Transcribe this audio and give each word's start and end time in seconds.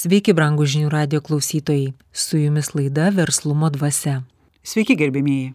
Sveiki, 0.00 0.32
brangų 0.32 0.64
žinių 0.64 0.88
radio 0.88 1.18
klausytojai. 1.20 1.90
Su 2.16 2.38
jumis 2.40 2.70
laida 2.72 3.10
Verslumo 3.12 3.68
dvasia. 3.74 4.22
Sveiki, 4.64 4.94
gerbėmėjai. 4.96 5.50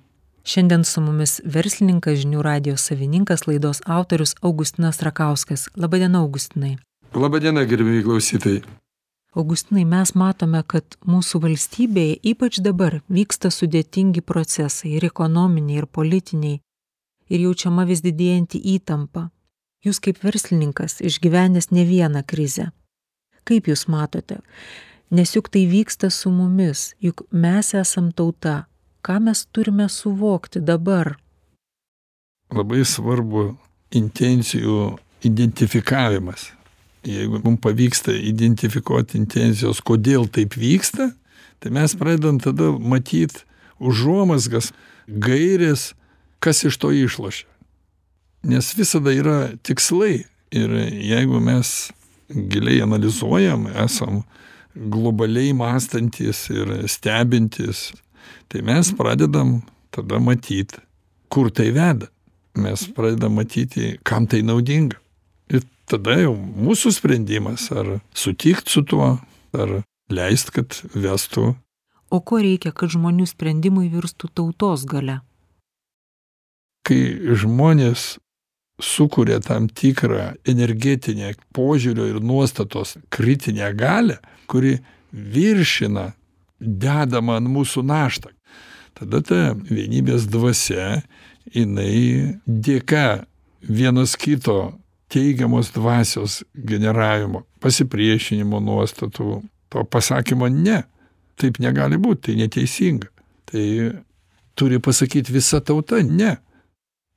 Šiandien 0.45 0.83
su 0.85 1.01
mumis 1.01 1.39
verslininkas 1.55 2.19
žinių 2.21 2.43
radio 2.45 2.75
savininkas 2.77 3.47
laidos 3.47 3.81
autorius 3.89 4.35
Augustinas 4.45 5.01
Rakauskas. 5.01 5.66
Labadiena, 5.73 6.21
Augustinai. 6.21 6.75
Labadiena, 7.17 7.66
gerbėjai 7.66 8.05
klausytojai. 8.05 8.61
Augustinai, 9.34 9.88
mes 9.95 10.13
matome, 10.13 10.62
kad 10.62 11.00
mūsų 11.09 11.41
valstybėje 11.48 12.21
ypač 12.36 12.62
dabar 12.62 13.02
vyksta 13.09 13.50
sudėtingi 13.50 14.21
procesai 14.21 14.93
ir 15.00 15.09
ekonominiai, 15.09 15.82
ir 15.82 15.89
politiniai, 15.89 16.62
ir 17.34 17.48
jaučiama 17.50 17.89
vis 17.89 18.05
didėjanti 18.05 18.62
įtampa. 18.77 19.32
Jūs 19.82 20.04
kaip 20.05 20.21
verslininkas 20.21 21.02
išgyvenęs 21.02 21.73
ne 21.73 21.89
vieną 21.89 22.27
krizę. 22.30 22.70
Kaip 23.46 23.70
jūs 23.70 23.86
matote? 23.91 24.39
Nes 25.14 25.36
juk 25.36 25.52
tai 25.54 25.68
vyksta 25.70 26.09
su 26.09 26.32
mumis, 26.34 26.95
juk 27.02 27.27
mes 27.31 27.73
esam 27.77 28.09
tauta. 28.12 28.66
Ką 29.05 29.20
mes 29.22 29.45
turime 29.53 29.86
suvokti 29.90 30.63
dabar? 30.66 31.13
Labai 32.50 32.81
svarbu 32.86 33.52
intencijų 33.94 34.95
identifikavimas. 35.26 36.50
Jeigu 37.05 37.38
mums 37.44 37.62
pavyksta 37.62 38.16
identifikuoti 38.17 39.20
intencijos, 39.20 39.81
kodėl 39.86 40.25
taip 40.34 40.58
vyksta, 40.58 41.12
tai 41.62 41.73
mes 41.73 41.94
pradedam 41.98 42.39
tada 42.41 42.72
matyti 42.73 43.45
užuomasgas, 43.77 44.72
gairės, 45.05 45.91
kas 46.41 46.64
iš 46.66 46.80
to 46.81 46.89
išlošia. 46.94 47.45
Nes 48.45 48.72
visada 48.77 49.14
yra 49.14 49.38
tikslai 49.66 50.25
ir 50.53 50.73
jeigu 50.81 51.41
mes 51.41 51.91
giliai 52.29 52.81
analizuojam, 52.85 53.67
esam 53.85 54.23
globaliai 54.75 55.53
mąstantis 55.55 56.49
ir 56.52 56.73
stebintis, 56.91 57.91
tai 58.52 58.61
mes 58.66 58.91
pradedam 58.97 59.61
tada 59.95 60.19
matyti, 60.19 60.81
kur 61.30 61.52
tai 61.52 61.72
veda. 61.75 62.09
Mes 62.55 62.85
pradedam 62.95 63.35
matyti, 63.35 63.95
kam 64.03 64.27
tai 64.27 64.41
naudinga. 64.44 64.97
Ir 65.52 65.63
tada 65.89 66.17
jau 66.22 66.33
mūsų 66.35 66.94
sprendimas, 66.95 67.67
ar 67.72 68.00
sutikt 68.16 68.72
su 68.72 68.83
tuo, 68.88 69.16
ar 69.55 69.81
leist, 70.11 70.52
kad 70.55 70.75
vestų. 70.95 71.53
O 72.13 72.22
ko 72.22 72.39
reikia, 72.39 72.72
kad 72.72 72.94
žmonių 72.94 73.28
sprendimai 73.28 73.89
virstų 73.91 74.30
tautos 74.33 74.85
gale? 74.88 75.19
Kai 76.85 77.00
žmonės 77.33 78.16
sukuria 78.81 79.40
tam 79.40 79.68
tikrą 79.70 80.34
energetinę 80.48 81.34
požiūrio 81.56 82.09
ir 82.09 82.22
nuostatos 82.22 82.98
kritinę 83.09 83.73
galę, 83.73 84.18
kuri 84.48 84.78
viršina 85.14 86.12
dedamą 86.59 87.40
ant 87.40 87.52
mūsų 87.52 87.84
naštą. 87.88 88.31
Tada 88.96 89.22
ta 89.23 89.40
vienybės 89.56 90.28
dvasia, 90.31 91.02
jinai 91.52 92.40
dėka 92.48 93.26
vienas 93.62 94.16
kito 94.20 94.76
teigiamos 95.12 95.72
dvasios 95.76 96.44
generavimo, 96.56 97.44
pasipriešinimo 97.64 98.59
nuostatų, 98.64 99.42
to 99.72 99.84
pasakymo 99.92 100.48
ne, 100.52 100.84
taip 101.40 101.59
negali 101.64 102.00
būti, 102.00 102.30
tai 102.30 102.40
neteisinga. 102.44 103.12
Tai 103.46 103.66
turi 104.58 104.80
pasakyti 104.80 105.36
visa 105.36 105.62
tauta 105.62 106.02
ne. 106.03 106.38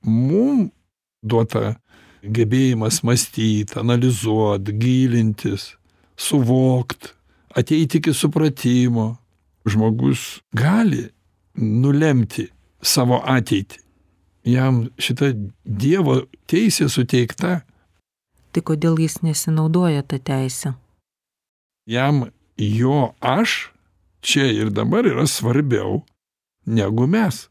Mums 0.05 0.75
duota 1.23 1.77
gebėjimas 2.23 3.03
mąstyt, 3.07 3.77
analizuot, 3.79 4.71
gilintis, 4.81 5.75
suvokt, 6.19 7.15
ateiti 7.55 7.99
iki 8.03 8.15
supratimo. 8.15 9.17
Žmogus 9.69 10.41
gali 10.57 11.11
nulemti 11.59 12.47
savo 12.81 13.19
ateitį. 13.21 13.83
Jam 14.49 14.87
šita 14.97 15.35
Dievo 15.65 16.23
teisė 16.49 16.89
suteikta. 16.89 17.59
Tai 18.55 18.63
kodėl 18.65 18.97
jis 19.03 19.19
nesinaudoja 19.21 20.07
tą 20.09 20.17
teisę? 20.25 20.73
Jam 21.85 22.31
jo 22.57 23.13
aš 23.21 23.69
čia 24.25 24.49
ir 24.55 24.71
dabar 24.73 25.05
yra 25.05 25.27
svarbiau 25.29 26.01
negu 26.65 27.07
mes. 27.07 27.49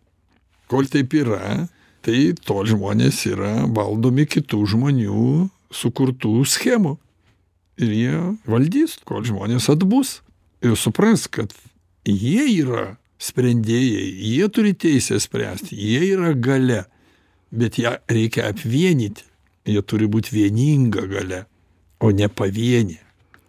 Kol 0.68 0.90
taip 0.92 1.14
yra, 1.14 1.68
tai 2.08 2.32
tol 2.40 2.64
žmonės 2.70 3.26
yra 3.28 3.66
valdomi 3.68 4.24
kitų 4.32 4.62
žmonių 4.72 5.50
sukurtų 5.76 6.40
schemų. 6.48 6.96
Ir 7.84 7.92
jie 7.94 8.20
valdys, 8.48 8.96
kol 9.06 9.26
žmonės 9.28 9.68
atbus 9.74 10.22
ir 10.64 10.78
supras, 10.80 11.28
kad 11.28 11.52
jie 12.08 12.48
yra 12.64 12.96
sprendėjai, 13.20 14.08
jie 14.24 14.48
turi 14.54 14.72
teisę 14.74 15.20
spręsti, 15.20 15.76
jie 15.76 16.14
yra 16.16 16.32
gale, 16.34 16.86
bet 17.52 17.78
ją 17.82 17.98
reikia 18.10 18.48
apvienyti, 18.54 19.26
jie 19.68 19.84
turi 19.84 20.08
būti 20.08 20.34
vieninga 20.34 21.04
gale, 21.12 21.44
o 22.00 22.14
ne 22.16 22.32
pavienė. 22.32 23.02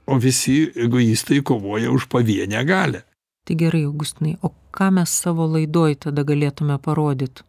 O 0.08 0.16
visi 0.18 0.64
egoistai 0.74 1.44
kovoja 1.44 1.92
už 1.92 2.08
pavienę 2.10 2.64
galę. 2.66 3.04
Tai 3.44 3.56
gerai, 3.56 3.84
Augustinai, 3.86 4.38
o 4.42 4.50
ką 4.74 4.90
mes 4.98 5.12
savo 5.22 5.46
laidoj 5.48 5.94
tada 6.08 6.24
galėtume 6.24 6.80
parodyti? 6.84 7.44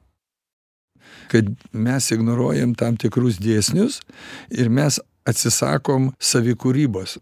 Kad 1.30 1.50
mes 1.74 2.10
ignoruojam 2.16 2.74
tam 2.78 2.98
tikrus 3.00 3.38
dėsnius 3.42 4.02
ir 4.50 4.72
mes 4.74 5.00
atsisakom 5.30 6.12
savikūrybos 6.20 7.20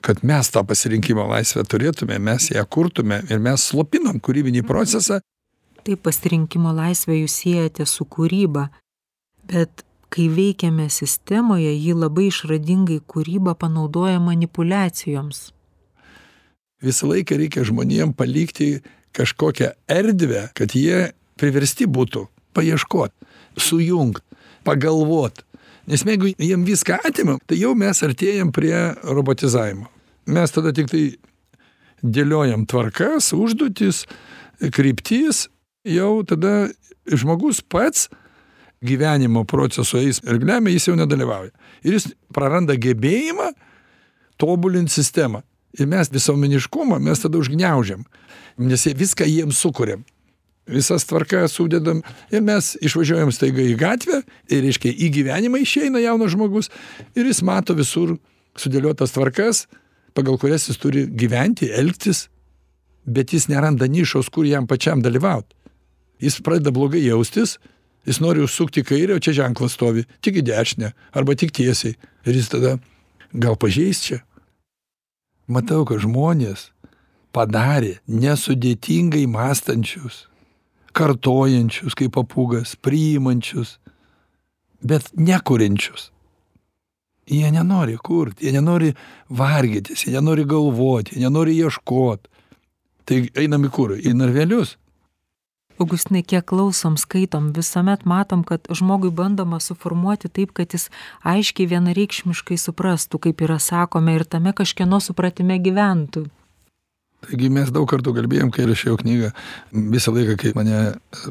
kad 0.00 0.22
mes 0.22 0.50
tą 0.52 0.64
pasirinkimo 0.66 1.24
laisvę 1.30 1.64
turėtume, 1.64 2.18
mes 2.20 2.50
ją 2.50 2.64
kurtume 2.68 3.22
ir 3.30 3.40
mes 3.42 3.64
slopinam 3.70 4.20
kūrybinį 4.20 4.62
procesą. 4.68 5.20
Taip 5.86 6.02
pasirinkimo 6.04 6.72
laisvę 6.74 7.16
jūs 7.20 7.40
siejate 7.42 7.86
su 7.88 8.04
kūryba, 8.04 8.68
bet 9.48 9.84
kai 10.12 10.28
veikiame 10.32 10.88
sistemoje, 10.90 11.72
ji 11.74 11.94
labai 11.96 12.28
išradingai 12.30 13.00
kūrybą 13.10 13.56
panaudoja 13.58 14.20
manipulacijoms. 14.22 15.50
Visą 16.84 17.10
laiką 17.10 17.38
reikia 17.40 17.64
žmonėm 17.66 18.12
palikti 18.16 18.82
kažkokią 19.16 19.72
erdvę, 19.90 20.50
kad 20.54 20.74
jie 20.76 21.12
priversti 21.40 21.88
būtų 21.88 22.26
paieškot, 22.56 23.12
sujungt, 23.60 24.22
pagalvot. 24.66 25.44
Nes 25.86 26.02
jeigu 26.02 26.32
jiem 26.34 26.64
viską 26.66 26.98
atimam, 27.06 27.38
tai 27.46 27.60
jau 27.60 27.74
mes 27.78 28.02
artėjam 28.02 28.50
prie 28.54 28.74
robotizavimo. 29.06 29.86
Mes 30.26 30.50
tada 30.50 30.72
tik 30.74 30.90
tai 30.90 31.04
dėliojam 32.02 32.64
tvarkas, 32.66 33.30
užduotis, 33.36 34.04
kryptis, 34.74 35.46
jau 35.86 36.24
tada 36.26 36.66
žmogus 37.06 37.62
pats 37.62 38.08
gyvenimo 38.86 39.44
proceso 39.48 40.00
eis 40.02 40.18
ir 40.26 40.40
glemia, 40.42 40.74
jis 40.74 40.90
jau 40.90 40.96
nedalyvauja. 40.98 41.52
Ir 41.86 41.96
jis 41.96 42.10
praranda 42.34 42.74
gebėjimą 42.74 43.52
tobulinti 44.40 44.92
sistemą. 44.92 45.44
Ir 45.78 45.88
mes 45.90 46.10
visuomeniškumą 46.12 46.98
mes 47.04 47.20
tada 47.20 47.38
užgniaužiam, 47.38 48.02
nes 48.58 48.86
viską 48.96 49.26
jiems 49.28 49.60
sukuriam 49.60 50.04
visas 50.66 51.04
tvarkas 51.04 51.52
sudedam 51.52 52.02
ir 52.30 52.42
mes 52.42 52.74
išvažiuojam 52.82 53.32
staiga 53.32 53.62
į 53.62 53.76
gatvę 53.78 54.22
ir 54.50 54.64
reiškia 54.66 54.92
į 54.92 55.10
gyvenimą 55.14 55.60
išeina 55.62 56.02
jaunas 56.02 56.34
žmogus 56.34 56.70
ir 57.14 57.26
jis 57.26 57.42
mato 57.46 57.76
visur 57.78 58.16
sudėliotas 58.58 59.14
tvarkas 59.14 59.66
pagal 60.16 60.38
kurias 60.42 60.66
jis 60.68 60.80
turi 60.82 61.06
gyventi 61.06 61.70
elgtis 61.70 62.26
bet 63.06 63.32
jis 63.32 63.48
neranda 63.48 63.86
nišos 63.86 64.28
kur 64.34 64.46
jam 64.46 64.66
pačiam 64.66 65.02
dalyvaut. 65.02 65.46
Jis 66.18 66.40
pradeda 66.42 66.72
blogai 66.74 67.04
jaustis 67.04 67.58
jis 68.06 68.20
nori 68.22 68.42
užsukt 68.42 68.80
į 68.80 68.86
kairę 68.90 69.16
o 69.16 69.22
čia 69.22 69.36
ženklas 69.42 69.76
stovi 69.78 70.06
tik 70.24 70.40
į 70.42 70.46
dešinę 70.50 70.92
arba 71.14 71.38
tik 71.38 71.54
tiesiai 71.54 71.94
ir 72.26 72.34
jis 72.34 72.50
tada 72.50 72.78
gal 73.32 73.54
pažeist 73.54 74.10
čia? 74.10 74.22
Matau 75.46 75.84
kad 75.86 76.02
žmonės 76.02 76.72
padarė 77.30 78.00
nesudėtingai 78.10 79.28
mąstančius 79.30 80.24
kartojančius 80.96 81.96
kaip 81.98 82.14
papūgas, 82.16 82.76
priimančius, 82.82 83.76
bet 84.82 85.10
nekuriančius. 85.16 86.10
Jie 87.26 87.50
nenori 87.50 87.96
kurti, 87.98 88.46
jie 88.46 88.54
nenori 88.54 88.92
vargytis, 89.34 90.06
jie 90.06 90.14
nenori 90.14 90.46
galvoti, 90.46 91.16
jie 91.16 91.26
nenori 91.26 91.56
ieškoti. 91.58 92.30
Tai 93.06 93.22
einam 93.38 93.66
į 93.66 93.70
kur? 93.74 93.94
Į 93.98 94.14
narvelius. 94.18 94.76
Augustinai, 95.76 96.22
kiek 96.24 96.46
klausom, 96.48 96.94
skaitom, 96.96 97.50
visuomet 97.52 98.06
matom, 98.08 98.46
kad 98.48 98.64
žmogui 98.72 99.10
bandoma 99.12 99.58
suformuoti 99.60 100.30
taip, 100.32 100.54
kad 100.56 100.72
jis 100.72 100.88
aiškiai 101.20 101.68
vienareikšmiškai 101.74 102.56
suprastų, 102.56 103.20
kaip 103.26 103.44
yra 103.44 103.58
sakome, 103.60 104.14
ir 104.16 104.24
tame 104.24 104.54
kažkieno 104.56 105.02
supratime 105.04 105.58
gyventų. 105.60 106.24
Taigi 107.24 107.48
mes 107.50 107.70
daug 107.74 107.86
kartų 107.90 108.12
kalbėjom, 108.14 108.50
kai 108.54 108.66
rašiau 108.68 108.98
knygą, 109.00 109.32
visą 109.94 110.12
laiką, 110.14 110.36
kai 110.38 110.52
mane 110.54 110.80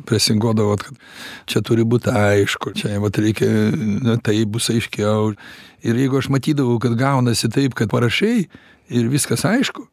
presingodavo, 0.10 0.76
kad 0.82 0.98
čia 1.52 1.62
turi 1.66 1.86
būti 1.88 2.12
aišku, 2.12 2.74
čia 2.76 2.98
vat, 3.04 3.20
reikia, 3.22 3.48
na, 4.04 4.18
tai 4.20 4.42
bus 4.50 4.68
aiškiau. 4.74 5.36
Ir 5.86 6.00
jeigu 6.02 6.20
aš 6.20 6.32
matydavau, 6.34 6.80
kad 6.84 6.98
gaunasi 7.00 7.52
taip, 7.54 7.78
kad 7.78 7.94
parašai 7.94 8.48
ir 8.90 9.12
viskas 9.12 9.46
aišku, 9.48 9.86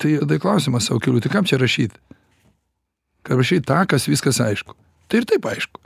tai 0.00 0.16
tada 0.22 0.38
klausimas 0.40 0.88
savo 0.88 1.02
keliu, 1.02 1.20
tai 1.20 1.34
kam 1.34 1.48
čia 1.48 1.58
rašyti? 1.60 1.98
Kad 3.26 3.42
rašyti 3.42 3.66
tą, 3.66 3.82
kas 3.90 4.08
viskas 4.08 4.40
aišku. 4.40 4.78
Tai 5.10 5.20
ir 5.20 5.28
taip 5.28 5.50
aišku. 5.50 5.82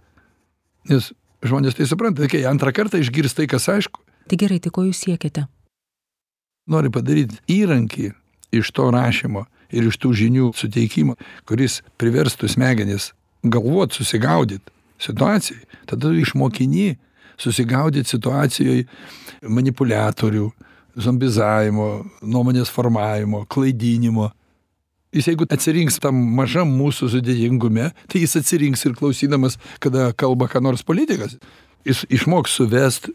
Nes 0.92 1.10
žmonės 1.42 1.80
tai 1.80 1.88
supranta, 1.88 2.28
kai 2.30 2.44
antrą 2.48 2.72
kartą 2.76 3.00
išgirs 3.00 3.34
tai, 3.36 3.48
kas 3.50 3.66
aišku. 3.72 4.04
Tai 4.30 4.38
gerai, 4.38 4.60
tai 4.62 4.70
ko 4.70 4.84
jūs 4.86 5.00
siekiate? 5.08 5.48
Nori 6.70 6.92
padaryti 6.92 7.40
įrankį 7.50 8.12
iš 8.52 8.72
to 8.74 8.90
rašymo 8.94 9.46
ir 9.70 9.86
iš 9.86 9.98
tų 10.02 10.12
žinių 10.18 10.50
suteikimo, 10.56 11.16
kuris 11.46 11.80
priverstų 12.00 12.50
smegenis 12.50 13.12
galvot, 13.42 13.94
susigaudyt 13.94 14.70
situacijai. 15.00 15.62
Tada 15.88 16.12
išmokini 16.12 16.96
susigaudyt 17.40 18.10
situacijoje 18.10 18.84
manipuliatorių, 19.48 20.50
zombizavimo, 21.00 21.88
nuomonės 22.20 22.72
formavimo, 22.72 23.46
klaidinimo. 23.48 24.30
Jis 25.14 25.30
jeigu 25.30 25.46
atsirinks 25.50 25.98
tam 26.02 26.18
mažam 26.36 26.70
mūsų 26.76 27.08
sudėtingume, 27.16 27.88
tai 28.10 28.22
jis 28.22 28.36
atsirinks 28.42 28.84
ir 28.86 28.94
klausydamas, 28.98 29.56
kada 29.82 30.10
kalba 30.12 30.50
ką 30.50 30.62
nors 30.62 30.84
politikas. 30.86 31.38
Jis 31.86 32.04
išmoks 32.12 32.58
suvest, 32.60 33.08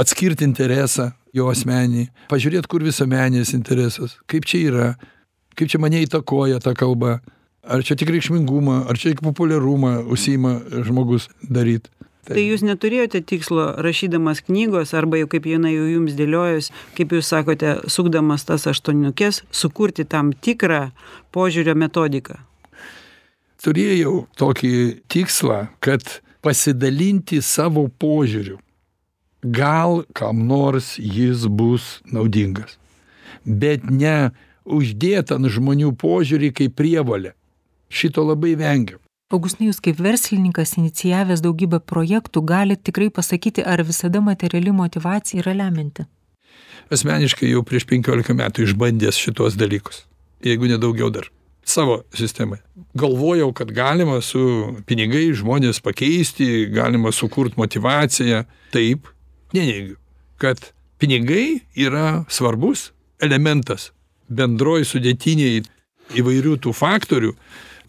atskirti 0.00 0.46
interesą 0.46 1.10
jo 1.36 1.48
asmenį, 1.50 2.08
pažiūrėti, 2.30 2.68
kur 2.70 2.84
visuomenės 2.84 3.54
interesas, 3.56 4.16
kaip 4.30 4.48
čia 4.48 4.62
yra, 4.66 4.88
kaip 5.58 5.70
čia 5.70 5.80
mane 5.82 6.02
įtakoja 6.04 6.60
ta 6.62 6.74
kalba, 6.78 7.20
ar 7.62 7.84
čia 7.86 7.96
tik 7.98 8.10
reikšmingumą, 8.14 8.84
ar 8.90 8.98
čia 8.98 9.14
tik 9.14 9.22
populiarumą 9.24 10.00
užsima 10.10 10.58
žmogus 10.86 11.28
daryti. 11.42 11.90
Tai, 12.20 12.34
tai 12.36 12.42
jūs 12.44 12.60
neturėjote 12.62 13.22
tikslo 13.26 13.70
rašydamas 13.80 14.42
knygos 14.44 14.92
arba 14.94 15.22
jau 15.22 15.28
kaip 15.32 15.48
jinai 15.48 15.72
jau 15.72 15.86
jums 15.88 16.14
dėliojus, 16.18 16.68
kaip 16.98 17.14
jūs 17.16 17.30
sakote, 17.32 17.78
sukdamas 17.90 18.44
tas 18.46 18.68
aštuoniukės, 18.70 19.42
sukurti 19.50 20.04
tam 20.04 20.34
tikrą 20.36 20.90
požiūrio 21.34 21.74
metodiką? 21.80 22.36
Turėjau 23.60 24.26
tokį 24.40 24.72
tikslą, 25.10 25.62
kad 25.84 26.04
pasidalinti 26.44 27.40
savo 27.44 27.88
požiūriu. 28.00 28.60
Gal 29.42 30.04
kam 30.12 30.46
nors 30.46 30.98
jis 30.98 31.46
bus 31.48 32.00
naudingas. 32.12 32.76
Bet 33.44 33.88
ne 33.90 34.32
uždėt 34.68 35.32
ant 35.32 35.48
žmonių 35.48 35.94
požiūrį 35.96 36.52
kaip 36.56 36.76
prievalę. 36.76 37.32
Šito 37.88 38.22
labai 38.26 38.52
vengiam. 38.60 39.00
Augustinai, 39.30 39.70
jūs 39.70 39.78
kaip 39.82 40.00
verslininkas, 40.02 40.74
inicijavęs 40.76 41.40
daugybę 41.44 41.78
projektų, 41.86 42.42
galite 42.42 42.88
tikrai 42.90 43.08
pasakyti, 43.14 43.62
ar 43.62 43.82
visada 43.86 44.20
materiali 44.20 44.74
motivacija 44.74 45.44
yra 45.44 45.54
lemianti? 45.54 46.04
Asmeniškai 46.90 47.52
jau 47.52 47.62
prieš 47.62 47.86
15 47.86 48.34
metų 48.34 48.66
išbandęs 48.66 49.20
šitos 49.22 49.54
dalykus, 49.58 50.02
jeigu 50.42 50.66
nedaugiau 50.66 51.12
dar 51.14 51.30
savo 51.62 52.00
sistemai. 52.14 52.58
Galvojau, 52.98 53.52
kad 53.54 53.70
galima 53.70 54.18
su 54.24 54.42
pinigai 54.90 55.28
žmonės 55.38 55.78
pakeisti, 55.84 56.66
galima 56.74 57.12
sukurti 57.14 57.60
motivaciją. 57.60 58.42
Taip, 58.74 59.06
neneigiu, 59.56 59.96
kad 60.40 60.72
pinigai 61.00 61.60
yra 61.76 62.24
svarbus 62.28 62.90
elementas 63.22 63.90
bendroj 64.30 64.84
sudėtiniai 64.88 65.62
įvairių 66.20 66.56
tų 66.64 66.72
faktorių, 66.74 67.34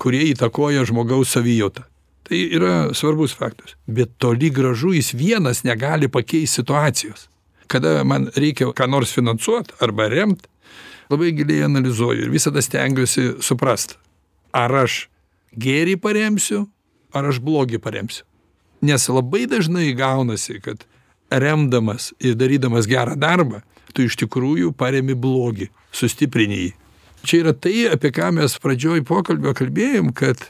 kurie 0.01 0.23
įtakoja 0.31 0.85
žmogaus 0.89 1.33
savijautą. 1.35 1.85
Tai 2.25 2.39
yra 2.55 2.75
svarbus 2.97 3.33
faktas. 3.35 3.75
Bet 3.87 4.13
toli 4.21 4.49
gražu 4.53 4.93
jis 4.95 5.11
vienas 5.17 5.63
negali 5.67 6.09
pakeisti 6.09 6.61
situacijos. 6.61 7.27
Kada 7.71 8.01
man 8.07 8.29
reikia 8.35 8.71
ką 8.75 8.87
nors 8.89 9.13
finansuoti 9.15 9.75
arba 9.83 10.09
remti, 10.11 10.47
labai 11.11 11.31
giliai 11.35 11.65
analizuoju 11.67 12.25
ir 12.25 12.31
visada 12.31 12.61
stengiuosi 12.63 13.43
suprasti, 13.43 13.97
ar 14.55 14.73
aš 14.83 15.05
gėrį 15.59 15.97
paremsiu, 15.99 16.65
ar 17.13 17.27
aš 17.27 17.41
blogį 17.43 17.81
paremsiu. 17.83 18.25
Nes 18.81 19.07
labai 19.11 19.45
dažnai 19.49 19.91
gaunasi, 19.97 20.59
kad 20.63 20.85
remdamas 21.31 22.11
ir 22.19 22.35
darydamas 22.35 22.87
gerą 22.89 23.15
darbą, 23.19 23.61
tu 23.95 24.05
iš 24.07 24.17
tikrųjų 24.23 24.73
paremi 24.77 25.15
blogį, 25.17 25.69
sustiprini 25.95 26.65
jį. 26.65 26.71
Čia 27.27 27.43
yra 27.43 27.53
tai 27.53 27.85
apie 27.91 28.09
ką 28.15 28.31
mes 28.33 28.57
pradžioj 28.61 29.03
pokalbio 29.05 29.53
kalbėjom 29.57 30.09
kad 30.17 30.41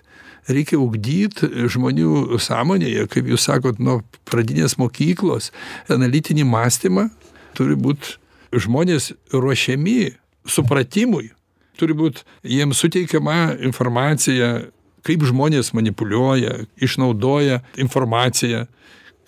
reikia 0.50 0.80
ugdyt 0.80 1.44
žmonių 1.72 2.40
sąmonėje 2.42 3.08
kaip 3.12 3.28
jūs 3.30 3.46
sakot 3.50 3.82
nuo 3.84 4.00
pradinės 4.30 4.78
mokyklos 4.80 5.52
analitinį 5.92 6.48
mąstymą. 6.48 7.10
Turi 7.58 7.76
būt 7.76 8.16
žmonės 8.56 9.12
ruošiami 9.36 10.14
supratimui. 10.48 11.32
Turi 11.80 11.96
būt 11.98 12.24
jiems 12.48 12.80
suteikiama 12.80 13.58
informacija 13.60 14.70
kaip 15.06 15.26
žmonės 15.26 15.74
manipuliuoja 15.76 16.62
išnaudoja 16.80 17.62
informaciją 17.82 18.68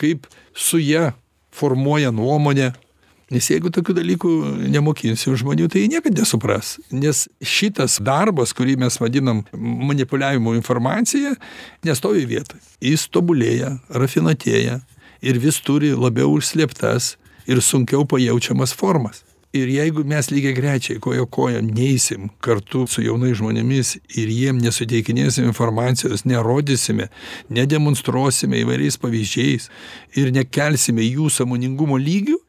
kaip 0.01 0.27
su 0.53 0.79
ja 0.81 1.11
formuoja 1.53 2.11
nuomonę. 2.11 2.71
Nes 3.33 3.47
jeigu 3.49 3.71
tokių 3.73 3.95
dalykų 3.97 4.31
nemokinsim 4.69 5.33
žmonių 5.39 5.69
tai 5.71 5.85
jie 5.85 5.93
niekad 5.95 6.17
nesupras. 6.19 6.75
Nes 6.93 7.25
šitas 7.41 7.97
darbas 8.03 8.53
kurį 8.53 8.75
mes 8.83 8.99
vadinam 9.01 9.41
manipuliavimu 9.53 10.53
informacija 10.59 11.33
nestovi 11.87 12.27
vietoj 12.29 12.61
jis 12.83 13.07
tobulėja 13.13 13.77
rafinuotėja 13.89 14.81
ir 15.23 15.39
vis 15.41 15.61
turi 15.63 15.93
labiau 15.95 16.35
užslėptas 16.35 17.15
ir 17.47 17.63
sunkiau 17.63 18.05
pajaučiamas 18.09 18.75
formas 18.75 19.23
ir 19.53 19.69
jeigu 19.69 20.03
mes 20.09 20.29
lygiagrečiai 20.33 20.99
koja 20.99 21.25
kojon 21.25 21.69
neisim 21.77 22.29
kartu 22.41 22.85
su 22.89 23.03
jaunais 23.05 23.37
žmonėmis 23.37 23.95
ir 24.17 24.31
jiem 24.33 24.61
nesuteikinėsim 24.63 25.45
informacijos 25.49 26.25
nerodysime 26.25 27.09
nedemonstruosime 27.53 28.63
įvairiais 28.63 28.97
pavyzdžiais 29.01 29.69
ir 30.17 30.33
nekelsime 30.33 31.05
jų 31.05 31.29
sąmoningumo 31.37 31.99
lygių 32.01 32.39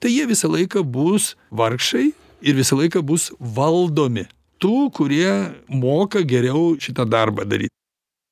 tai 0.00 0.14
jie 0.14 0.24
visą 0.30 0.48
laiką 0.52 0.84
bus 0.84 1.34
vargšai 1.50 2.08
ir 2.40 2.56
visą 2.56 2.80
laiką 2.80 3.04
bus 3.04 3.30
valdomi 3.40 4.26
tų, 4.62 4.90
kurie 4.96 5.30
moka 5.68 6.22
geriau 6.24 6.76
šitą 6.80 7.06
darbą 7.08 7.44
daryti. 7.44 7.72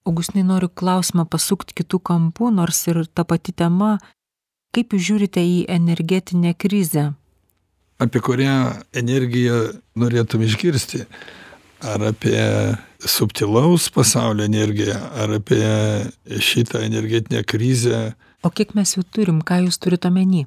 Augustinai 0.05 0.45
noriu 0.45 0.69
klausimą 0.69 1.25
pasukti 1.29 1.77
kitų 1.81 2.01
kampų, 2.05 2.51
nors 2.53 2.83
ir 2.91 3.05
ta 3.09 3.25
pati 3.25 3.55
tema, 3.57 3.97
kaip 4.77 4.93
jūs 4.93 5.07
žiūrite 5.09 5.41
į 5.41 5.65
energetinę 5.73 6.53
krizę? 6.61 7.13
Apie 8.03 8.21
kurią 8.21 8.57
energiją 8.97 9.61
norėtum 9.97 10.43
išgirsti? 10.47 11.05
Ar 11.85 12.03
apie 12.11 12.41
subtilaus 12.99 13.91
pasaulio 13.93 14.47
energiją, 14.49 14.97
ar 15.21 15.37
apie 15.39 15.63
šitą 16.41 16.81
energetinę 16.87 17.45
krizę? 17.45 18.15
O 18.45 18.51
kiek 18.51 18.75
mes 18.75 18.97
jų 18.97 19.05
turim, 19.13 19.45
ką 19.45 19.63
jūs 19.67 19.79
turite 19.81 20.09
omeny? 20.09 20.47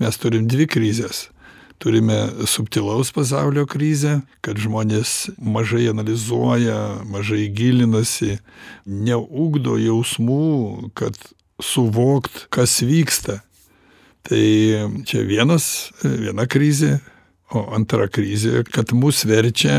mes 0.00 0.16
turim 0.16 0.48
dvi 0.48 0.66
krizes 0.66 1.28
turime 1.80 2.16
subtilaus 2.48 3.12
pasaulio 3.12 3.66
krizę 3.68 4.20
kad 4.44 4.58
žmonės 4.60 5.30
mažai 5.36 5.86
analizuoja 5.92 6.78
mažai 7.08 7.48
gilinasi 7.56 8.38
neugdo 8.86 9.76
jausmų 9.80 10.90
kad 10.96 11.16
suvokt 11.60 12.46
kas 12.56 12.78
vyksta 12.80 13.40
tai 14.28 14.44
čia 15.08 15.24
vienas 15.28 15.90
viena 16.02 16.46
krizė 16.50 16.98
o 17.54 17.64
antra 17.74 18.08
krizė 18.10 18.64
kad 18.68 18.92
mus 18.96 19.24
verčia 19.28 19.76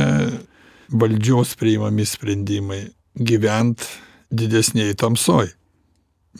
valdžios 0.91 1.55
priimami 1.59 2.05
sprendimai 2.07 2.83
gyvent 3.15 3.85
didesnėj 4.31 4.95
tamsoj. 4.99 5.51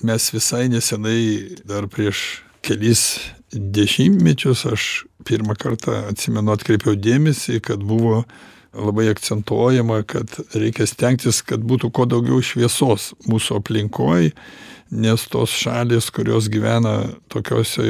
Mes 0.08 0.30
visai 0.32 0.68
nesenai 0.72 1.60
dar 1.68 1.88
prieš 1.92 2.42
kelis 2.64 3.20
dešimtmečius 3.52 4.66
aš 4.72 4.88
pirmą 5.28 5.58
kartą 5.60 6.06
atsimenu 6.10 6.54
atkreipiau 6.56 6.96
dėmesį 6.96 7.60
kad 7.66 7.84
buvo 7.84 8.24
labai 8.72 9.10
akcentuojama 9.12 10.02
kad 10.08 10.32
reikia 10.56 10.88
stengtis 10.88 11.42
kad 11.44 11.64
būtų 11.68 11.92
kuo 11.92 12.08
daugiau 12.08 12.40
šviesos 12.44 13.12
mūsų 13.28 13.60
aplinkoj 13.60 14.32
nes 14.92 15.26
tos 15.32 15.54
šalys 15.56 16.10
kurios 16.12 16.50
gyvena 16.52 16.96
tokiose 17.32 17.88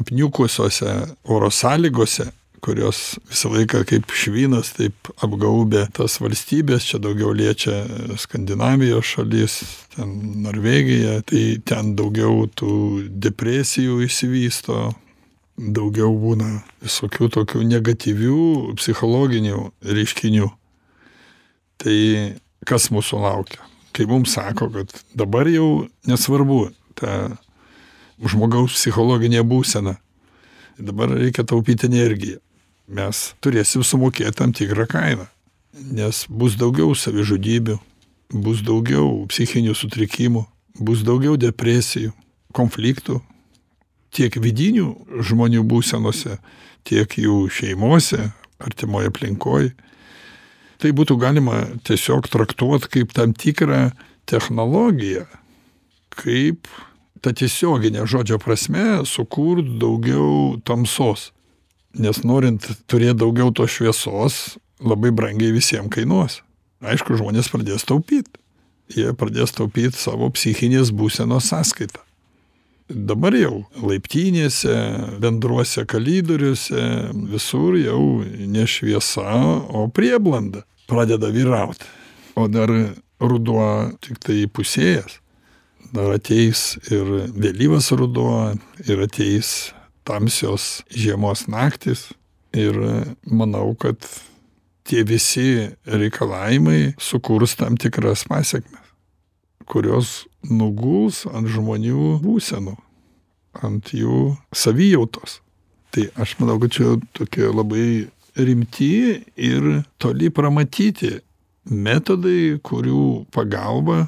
apniukusiose 0.00 0.94
oro 1.24 1.50
sąlygose 1.50 2.30
kurios 2.62 3.18
visą 3.30 3.50
laiką 3.50 3.82
kaip 3.90 4.10
švinas 4.14 4.72
taip 4.76 5.10
apgaubia 5.22 5.86
tas 5.94 6.18
valstybes 6.22 6.86
čia 6.90 7.00
daugiau 7.02 7.32
liečia 7.34 7.82
skandinavijos 8.18 9.14
šalis 9.16 9.56
ten 9.94 10.12
norvegija 10.44 11.20
tai 11.26 11.44
ten 11.66 11.94
daugiau 11.98 12.46
tų 12.58 12.74
depresijų 13.26 14.02
išsivysto 14.06 14.92
daugiau 15.56 16.12
būna 16.16 16.62
visokių 16.82 17.28
tokių 17.36 17.64
negatyvių 17.68 18.38
psichologinių 18.78 19.58
reiškinių. 19.84 20.48
Tai 21.82 21.98
kas 22.66 22.90
mūsų 22.94 23.20
laukia 23.22 23.71
kai 23.92 24.06
mums 24.08 24.36
sako 24.36 24.70
kad 24.74 24.94
dabar 25.14 25.48
jau 25.50 25.86
nesvarbu 26.08 26.62
ta 26.98 27.36
žmogaus 28.22 28.76
psichologinė 28.78 29.42
būsena 29.46 29.96
dabar 30.78 31.12
reikia 31.16 31.44
taupyt 31.44 31.84
energiją 31.88 32.40
mes 32.92 33.32
turėsim 33.42 33.84
sumokėti 33.84 34.36
tam 34.38 34.52
tikrą 34.52 34.86
kainą. 34.90 35.26
Nes 35.72 36.26
bus 36.28 36.56
daugiau 36.60 36.92
savižudybių, 36.94 37.78
bus 38.44 38.62
daugiau 38.64 39.24
psichinių 39.30 39.74
sutrikimų, 39.76 40.44
bus 40.80 41.04
daugiau 41.06 41.38
depresijų, 41.40 42.12
konfliktų, 42.52 43.20
tiek 44.12 44.36
vidinių 44.36 45.22
žmonių 45.24 45.64
būsenose, 45.68 46.36
tiek 46.84 47.16
jų 47.16 47.46
šeimose, 47.48 48.28
artimoje 48.60 49.08
aplinkoje. 49.08 49.72
Tai 50.82 50.90
būtų 50.98 51.14
galima 51.14 51.60
tiesiog 51.86 52.26
traktuoti 52.26 52.88
kaip 52.90 53.12
tam 53.14 53.30
tikrą 53.38 53.92
technologiją, 54.26 55.28
kaip 56.18 56.66
ta 57.22 57.30
tiesioginė 57.30 58.02
žodžio 58.10 58.40
prasme 58.42 59.04
sukurt 59.06 59.68
daugiau 59.78 60.58
tamsos. 60.66 61.30
Nes 61.94 62.24
norint 62.26 62.66
turėti 62.90 63.20
daugiau 63.20 63.52
tos 63.54 63.76
šviesos, 63.76 64.38
labai 64.82 65.12
brangiai 65.14 65.52
visiems 65.54 65.92
kainuos. 65.94 66.40
Aišku, 66.82 67.14
žmonės 67.20 67.52
pradės 67.52 67.86
taupyti. 67.86 68.40
Jie 68.90 69.12
pradės 69.14 69.54
taupyti 69.54 69.94
savo 69.94 70.32
psichinės 70.34 70.90
būsenos 70.90 71.52
sąskaitą. 71.52 72.02
Dabar 72.90 73.36
jau 73.38 73.62
laiptynėse, 73.78 74.74
bendruose 75.22 75.86
kalidoriuose, 75.86 76.82
visur 77.30 77.78
jau 77.78 78.02
ne 78.26 78.66
šviesa, 78.66 79.30
o 79.70 79.86
prieblanda 79.94 80.66
pradeda 80.92 81.32
vyrauti. 81.32 81.88
O 82.36 82.46
dar 82.48 82.70
ruduo 83.20 83.66
tik 84.04 84.20
tai 84.22 84.44
pusėjas. 84.48 85.18
Dar 85.92 86.14
ateis 86.14 86.76
ir 86.88 87.08
vėlyvas 87.36 87.90
ruduo, 87.96 88.54
ir 88.86 89.02
ateis 89.04 89.72
tamsios 90.08 90.82
žiemos 90.92 91.46
naktis. 91.52 92.10
Ir 92.52 92.76
manau, 93.24 93.72
kad 93.80 93.96
tie 94.88 95.04
visi 95.08 95.72
reikalavimai 95.88 96.94
sukurs 97.00 97.56
tam 97.56 97.78
tikras 97.80 98.26
pasiekmes, 98.28 98.92
kurios 99.64 100.26
nuguls 100.50 101.22
ant 101.32 101.48
žmonių 101.48 102.18
būsenų, 102.24 102.74
ant 103.62 103.92
jų 103.96 104.34
savijautos. 104.52 105.40
Tai 105.92 106.08
aš 106.24 106.36
manau, 106.40 106.58
kad 106.60 106.72
čia 106.76 106.96
tokie 107.16 107.48
labai 107.48 107.86
rimti 108.36 109.22
ir 109.36 109.68
toli 110.00 110.30
pramatyti 110.32 111.18
metodai, 111.68 112.58
kurių 112.64 113.26
pagalba 113.34 114.06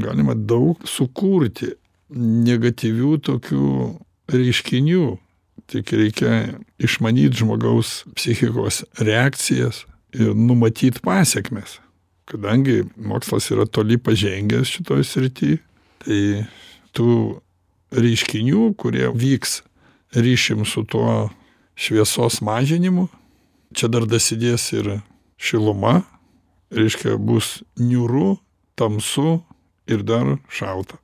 galima 0.00 0.36
daug 0.36 0.80
sukurti 0.88 1.72
negatyvių 2.12 3.16
tokių 3.26 3.70
reiškinių. 4.32 5.06
Tik 5.66 5.90
reikia 5.98 6.32
išmanyti 6.78 7.40
žmogaus 7.40 8.04
psichikos 8.14 8.84
reakcijas 9.02 9.82
ir 10.14 10.36
numatyt 10.38 11.00
pasekmes. 11.02 11.80
Kadangi 12.26 12.84
mokslas 12.98 13.48
yra 13.54 13.66
toli 13.66 13.98
pažengęs 13.98 14.70
šitoj 14.76 15.02
srity, 15.06 15.56
tai 16.02 16.46
tų 16.94 17.10
reiškinių, 17.94 18.72
kurie 18.78 19.08
vyks 19.10 19.60
ryšim 20.14 20.64
su 20.66 20.84
tuo 20.86 21.28
šviesos 21.78 22.40
mažinimu, 22.46 23.08
čia 23.74 23.88
dar 23.88 24.06
dasidės 24.06 24.68
ir 24.76 24.98
šiluma, 25.40 26.02
reiškia 26.74 27.16
bus 27.18 27.60
niūru, 27.80 28.36
tamsu 28.76 29.40
ir 29.88 30.04
dar 30.06 30.36
šalta. 30.52 30.98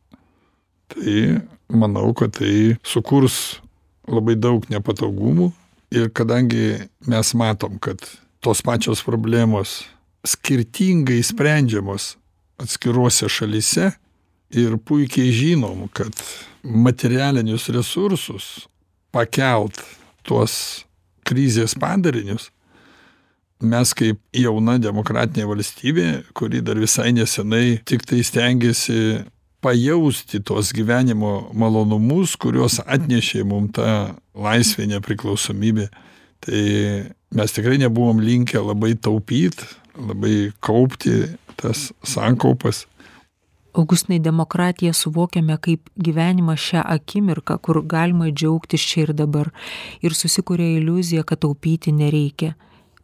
Tai 0.92 1.16
manau, 1.72 2.12
kad 2.14 2.34
tai 2.36 2.76
sukurs 2.84 3.62
labai 4.08 4.36
daug 4.36 4.66
nepatogumų 4.70 5.52
ir 5.94 6.10
kadangi 6.12 6.88
mes 7.08 7.32
matom, 7.38 7.78
kad 7.80 8.02
tos 8.42 8.62
pačios 8.64 9.04
problemos 9.06 9.82
skirtingai 10.26 11.22
sprendžiamos 11.24 12.16
atskiruose 12.62 13.28
šalyse 13.30 13.90
ir 14.52 14.76
puikiai 14.78 15.32
žinom, 15.32 15.86
kad 15.94 16.12
materialinius 16.62 17.68
resursus 17.74 18.66
pakelt 19.12 19.80
tuos 20.22 20.84
krizės 21.28 21.76
padarinius, 21.78 22.50
mes 23.62 23.92
kaip 23.94 24.18
jauna 24.34 24.78
demokratinė 24.82 25.46
valstybė, 25.46 26.08
kuri 26.34 26.62
dar 26.64 26.80
visai 26.82 27.12
nesenai 27.14 27.78
tik 27.86 28.04
tai 28.08 28.22
stengiasi 28.26 29.22
pajausti 29.62 30.40
tuos 30.42 30.72
gyvenimo 30.74 31.52
malonumus, 31.54 32.34
kuriuos 32.36 32.80
atnešė 32.82 33.44
mum 33.46 33.68
ta 33.70 34.16
laisvė 34.34 34.88
nepriklausomybė, 34.96 35.86
tai 36.42 36.62
mes 37.30 37.54
tikrai 37.54 37.78
nebuvom 37.84 38.20
linkę 38.22 38.58
labai 38.58 38.96
taupyt, 38.98 39.62
labai 39.94 40.50
kaupti 40.64 41.28
tas 41.60 41.92
sankaupas. 42.02 42.86
Augustinai 43.72 44.18
demokratiją 44.20 44.92
suvokiame 44.92 45.56
kaip 45.58 45.90
gyvenimą 45.96 46.56
šią 46.60 46.82
akimirką, 46.94 47.56
kur 47.64 47.80
galima 47.88 48.28
džiaugtis 48.28 48.84
čia 48.88 49.06
ir 49.06 49.12
dabar. 49.16 49.48
Ir 50.04 50.14
susikuria 50.14 50.76
iliuzija, 50.78 51.22
kad 51.22 51.40
taupyti 51.44 51.92
nereikia. 51.92 52.52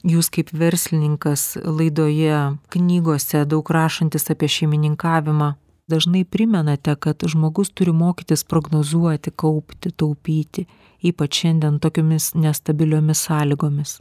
Jūs 0.04 0.28
kaip 0.30 0.52
verslininkas 0.52 1.56
laidoje, 1.64 2.42
knygose, 2.74 3.44
daug 3.48 3.70
rašantis 3.70 4.28
apie 4.30 4.48
šeimininkavimą, 4.48 5.54
dažnai 5.88 6.24
primenate, 6.24 6.94
kad 7.00 7.24
žmogus 7.24 7.72
turi 7.74 7.92
mokytis 7.96 8.44
prognozuoti, 8.44 9.32
kaupti, 9.32 9.90
taupyti, 9.90 10.68
ypač 11.02 11.42
šiandien 11.42 11.80
tokiomis 11.82 12.34
nestabiliomis 12.36 13.24
sąlygomis 13.26 13.98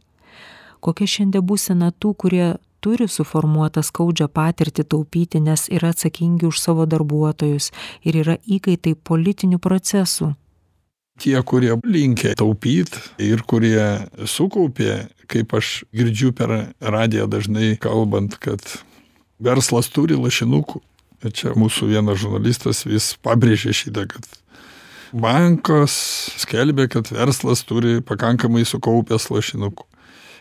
kokia 0.84 1.08
šiandien 1.10 1.46
būsena 1.46 1.92
tų, 2.00 2.14
kurie 2.22 2.48
turi 2.88 3.10
suformuotą 3.12 3.84
skaudžią 3.84 4.30
patirtį 4.32 4.86
taupyti, 4.88 5.42
nes 5.44 5.68
yra 5.74 5.92
atsakingi 5.92 6.48
už 6.48 6.60
savo 6.64 6.86
darbuotojus 6.88 7.74
ir 8.08 8.22
yra 8.24 8.38
įkaitai 8.48 8.96
politinių 9.10 9.60
procesų. 9.60 10.32
Tie, 11.20 11.36
kurie 11.50 11.74
linkė 11.82 12.36
taupyti 12.38 13.02
ir 13.26 13.42
kurie 13.50 13.82
sukaupė, 14.24 15.08
kaip 15.28 15.56
aš 15.58 15.82
girdžiu 15.92 16.32
per 16.38 16.54
radiją 16.80 17.26
dažnai 17.28 17.74
kalbant, 17.82 18.38
kad 18.40 18.62
verslas 19.42 19.90
turi 19.92 20.16
lašinukų. 20.16 20.84
Čia 21.34 21.56
mūsų 21.58 21.90
vienas 21.90 22.22
žurnalistas 22.22 22.86
vis 22.86 23.16
pabrėžė 23.26 23.74
šitą, 23.74 24.06
kad 24.14 24.30
bankos 25.12 25.98
skelbė, 26.38 26.86
kad 26.94 27.10
verslas 27.10 27.66
turi 27.68 27.98
pakankamai 28.06 28.64
sukaupęs 28.70 29.32
lašinukų 29.34 29.90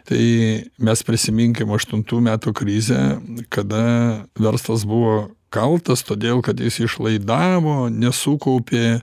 tai 0.07 0.25
mes 0.79 1.03
prisiminkim 1.07 1.73
aštuntų 1.75 2.21
metų 2.29 2.53
krizę 2.57 3.01
kada 3.53 4.27
verslas 4.39 4.87
buvo 4.87 5.31
kaltas 5.55 6.05
todėl 6.07 6.43
kad 6.47 6.61
jis 6.63 6.81
išlaidavo 6.87 7.89
nesukaupė 7.91 9.01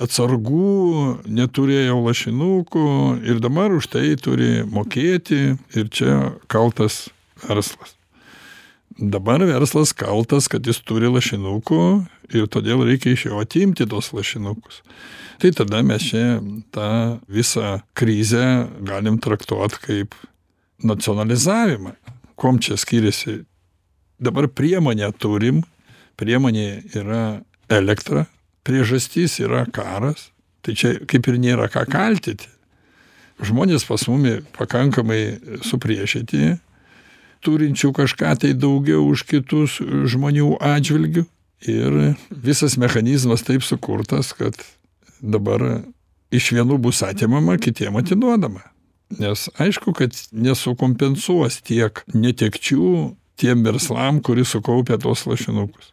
atsargų 0.00 1.22
neturėjo 1.28 1.98
lašinukų 2.06 2.86
ir 3.28 3.42
dabar 3.44 3.74
už 3.76 3.90
tai 3.92 4.06
turi 4.20 4.62
mokėti 4.64 5.56
ir 5.76 5.90
čia 5.92 6.32
kaltas 6.52 7.08
verslas. 7.44 7.96
Dabar 8.96 9.44
verslas 9.48 9.92
kaltas 9.96 10.48
kad 10.52 10.66
jis 10.68 10.80
turi 10.84 11.10
lašinukų 11.12 11.82
ir 12.38 12.48
todėl 12.50 12.84
reikia 12.86 13.12
iš 13.14 13.26
jo 13.28 13.40
atimti 13.42 13.86
tuos 13.88 14.12
lašinukus. 14.14 14.80
Tai 15.42 15.50
tada 15.58 15.82
mes 15.82 16.04
čia 16.06 16.38
tą 16.74 17.18
visą 17.30 17.80
krizę 17.98 18.68
galim 18.86 19.18
traktuot 19.22 19.78
kaip 19.82 20.14
nacionalizavimą. 20.82 21.96
Kuom 22.38 22.60
čia 22.62 22.78
skiriasi? 22.78 23.42
Dabar 24.22 24.48
priemonę 24.48 25.10
turim. 25.18 25.62
Priemonė 26.16 26.82
yra 26.94 27.42
elektra. 27.72 28.26
Priežastis 28.62 29.40
yra 29.42 29.64
karas. 29.66 30.30
Tai 30.62 30.76
čia 30.78 30.94
kaip 31.10 31.26
ir 31.26 31.40
nėra 31.42 31.66
ką 31.72 31.86
kaltyti. 31.90 32.50
Žmonės 33.42 33.82
pas 33.88 34.04
mumi 34.06 34.38
pakankamai 34.54 35.22
supriešinti 35.66 36.52
turinčių 37.42 37.90
kažką 37.96 38.32
tai 38.38 38.52
daugiau 38.54 39.04
už 39.10 39.26
kitus 39.26 39.80
žmonių 39.82 40.56
atžvilgiu 40.62 41.26
ir 41.66 42.14
visas 42.30 42.76
mechanizmas 42.76 43.42
taip 43.42 43.62
sukurtas 43.62 44.32
kad 44.36 44.56
dabar 45.22 45.82
iš 46.32 46.52
vienų 46.56 46.78
bus 46.82 47.02
atimama 47.06 47.58
kitiem 47.60 47.96
atiduodama. 48.00 48.64
Nes 49.20 49.48
aišku 49.60 49.92
kad 49.96 50.16
nesukompensuos 50.32 51.60
tiek 51.66 52.02
netekčių 52.14 53.12
tiem 53.40 53.64
verslam 53.66 54.22
kurie 54.24 54.44
sukaupę 54.48 54.98
tuos 55.02 55.26
lašinukus. 55.28 55.92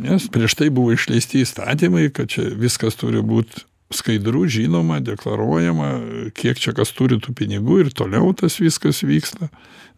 Nes 0.00 0.28
prieš 0.32 0.56
tai 0.60 0.70
buvo 0.72 0.94
išleisti 0.94 1.42
įstatymai 1.44 2.08
kad 2.12 2.30
čia 2.32 2.50
viskas 2.56 2.96
turi 3.00 3.24
būt 3.24 3.64
skaidru 3.90 4.44
žinoma 4.46 5.00
deklaruojama 5.02 5.90
kiek 6.36 6.60
čia 6.62 6.76
kas 6.76 6.92
turi 6.94 7.18
tų 7.18 7.34
pinigų 7.40 7.80
ir 7.84 7.92
toliau 7.96 8.30
tas 8.36 8.60
viskas 8.62 9.02
vyksta. 9.02 9.50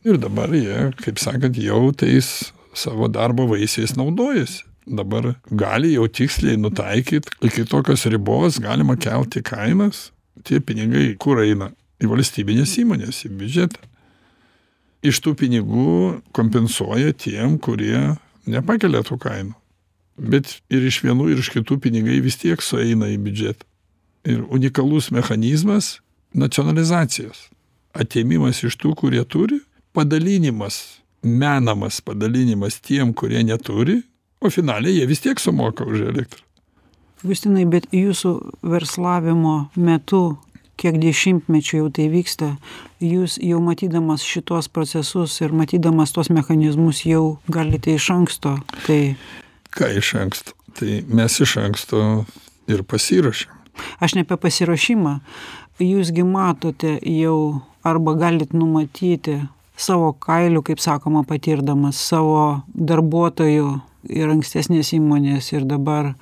Ir 0.07 0.19
dabar 0.23 0.55
jie 0.55 0.91
kaip 1.03 1.21
sakant 1.23 1.59
jau 1.61 1.91
tais 1.95 2.53
savo 2.75 3.11
darbo 3.13 3.45
vaisiais 3.51 3.99
naudojasi 3.99 4.72
dabar 4.87 5.35
gali 5.51 5.93
jau 5.95 6.09
tiksliai 6.09 6.59
nutaikyt 6.61 7.31
iki 7.43 7.65
tokios 7.69 8.07
ribos 8.11 8.59
galima 8.63 8.97
kelti 8.97 9.43
kainas 9.43 10.11
tie 10.45 10.61
pinigai 10.61 11.15
kur 11.21 11.43
eina 11.43 11.71
į 12.03 12.11
valstybinės 12.11 12.77
įmonės, 12.83 13.25
į 13.27 13.33
biudžetą. 13.39 13.89
Iš 15.03 15.19
tų 15.23 15.35
pinigų 15.39 16.21
kompensuoja 16.35 17.15
tiem, 17.19 17.59
kurie 17.63 18.15
nepakelia 18.47 19.03
tų 19.07 19.19
kainų. 19.23 19.55
Bet 20.19 20.59
ir 20.71 20.85
iš 20.87 21.01
vienų, 21.03 21.33
ir 21.33 21.43
iš 21.43 21.51
kitų 21.55 21.79
pinigai 21.83 22.21
vis 22.23 22.39
tiek 22.39 22.63
sueina 22.63 23.09
į 23.11 23.19
biudžetą. 23.23 23.67
Ir 24.31 24.45
unikalus 24.55 25.11
mechanizmas 25.15 25.97
nacionalizacijos. 26.35 27.49
Atėmimas 27.99 28.63
iš 28.65 28.77
tų, 28.79 28.95
kurie 28.99 29.23
turi, 29.27 29.59
padalinimas, 29.93 31.03
menamas 31.23 32.01
padalinimas 32.05 32.79
tiem, 32.81 33.11
kurie 33.15 33.43
neturi, 33.45 34.01
o 34.43 34.51
finaliai 34.51 34.99
jie 34.99 35.07
vis 35.07 35.23
tiek 35.25 35.41
sumoka 35.41 35.87
už 35.87 36.07
elektrą. 36.13 36.43
Augustinai, 37.23 37.65
bet 37.71 37.87
jūsų 37.95 38.33
verslavimo 38.67 39.69
metu, 39.79 40.39
kiek 40.81 40.97
dešimtmečių 40.99 41.77
jau 41.79 41.91
tai 41.95 42.09
vyksta, 42.11 42.49
jūs 42.99 43.37
jau 43.39 43.61
matydamas 43.63 44.25
šitos 44.27 44.67
procesus 44.73 45.37
ir 45.45 45.55
matydamas 45.55 46.11
tos 46.17 46.33
mechanizmus 46.35 47.05
jau 47.07 47.39
galite 47.47 47.95
iš 47.95 48.11
anksto. 48.11 48.57
Tai 48.89 49.15
Ką 49.73 49.89
iš 49.97 50.15
anksto? 50.19 50.53
Tai 50.77 50.99
mes 51.09 51.39
iš 51.41 51.57
anksto 51.63 52.25
ir 52.69 52.83
pasiruošėm. 52.83 53.55
aš 54.01 54.15
ne 54.15 54.27
apie 54.27 54.37
pasiruošimą. 54.37 55.21
Jūsgi 55.81 56.25
matote 56.29 56.99
jau 57.07 57.63
arba 57.85 58.15
galit 58.19 58.53
numatyti 58.53 59.39
savo 59.77 60.13
kailių, 60.23 60.63
kaip 60.67 60.83
sakoma, 60.83 61.25
patirdamas 61.29 62.01
savo 62.01 62.63
darbuotojų 62.75 63.69
ir 64.13 64.33
ankstesnės 64.33 64.93
įmonės 64.97 65.53
ir 65.55 65.67
dabar 65.69 66.13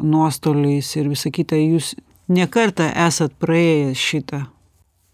nuostoliais 0.00 0.88
ir 0.96 1.10
visa 1.12 1.30
kita, 1.32 1.58
jūs 1.58 1.94
nekartą 2.30 2.88
esat 3.06 3.34
praėjęs 3.42 4.00
šitą. 4.00 4.44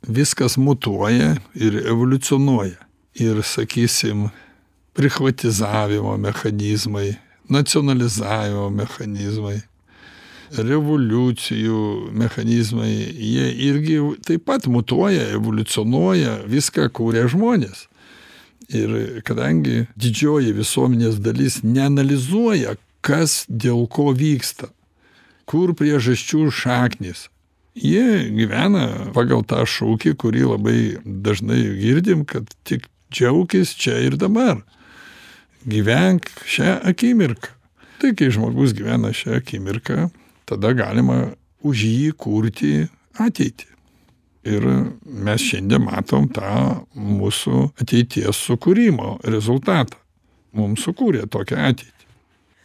Viskas 0.06 0.56
mutuoja 0.60 1.34
ir 1.54 1.80
evoliucionuoja. 1.82 2.78
Ir, 3.16 3.40
sakysim, 3.40 4.26
privatizavimo 4.92 6.18
mechanizmai, 6.20 7.14
nacionalizavimo 7.48 8.68
mechanizmai, 8.70 9.62
revoliucijų 10.54 12.12
mechanizmai, 12.16 12.92
jie 13.12 13.50
irgi 13.68 13.98
taip 14.26 14.46
pat 14.48 14.68
mutuoja, 14.70 15.28
evoliucionuoja, 15.36 16.40
viską 16.50 16.88
kūrė 16.94 17.26
žmonės. 17.32 17.86
Ir 18.74 19.22
kadangi 19.26 19.84
didžioji 19.94 20.54
visuomenės 20.56 21.20
dalis 21.22 21.60
neanalizuoja, 21.62 22.74
kas 23.06 23.44
dėl 23.46 23.86
ko 23.86 24.10
vyksta, 24.16 24.72
kur 25.46 25.70
priežasčių 25.78 26.48
šaknis, 26.50 27.28
jie 27.78 28.26
gyvena 28.34 29.12
pagal 29.14 29.44
tą 29.46 29.62
šūkį, 29.68 30.16
kurį 30.18 30.46
labai 30.50 30.78
dažnai 31.04 31.62
girdim, 31.78 32.24
kad 32.26 32.48
tik 32.66 32.88
džiaugis 33.12 33.76
čia 33.78 34.00
ir 34.02 34.18
dabar. 34.18 34.64
Gyvenk 35.66 36.30
šią 36.46 36.80
akimirką. 36.90 37.52
Tai 37.96 38.12
kai 38.18 38.28
žmogus 38.34 38.74
gyvena 38.76 39.12
šią 39.14 39.38
akimirką, 39.40 40.10
tada 40.46 40.72
galima 40.76 41.34
už 41.66 41.82
jį 41.86 42.12
kurti 42.18 42.72
ateitį. 43.18 43.72
Ir 44.46 44.64
mes 45.02 45.42
šiandien 45.42 45.82
matom 45.82 46.28
tą 46.30 46.86
mūsų 46.94 47.64
ateities 47.82 48.38
sukūrimo 48.46 49.16
rezultatą. 49.26 49.98
Mums 50.54 50.86
sukūrė 50.86 51.26
tokią 51.26 51.58
ateitį. 51.72 51.96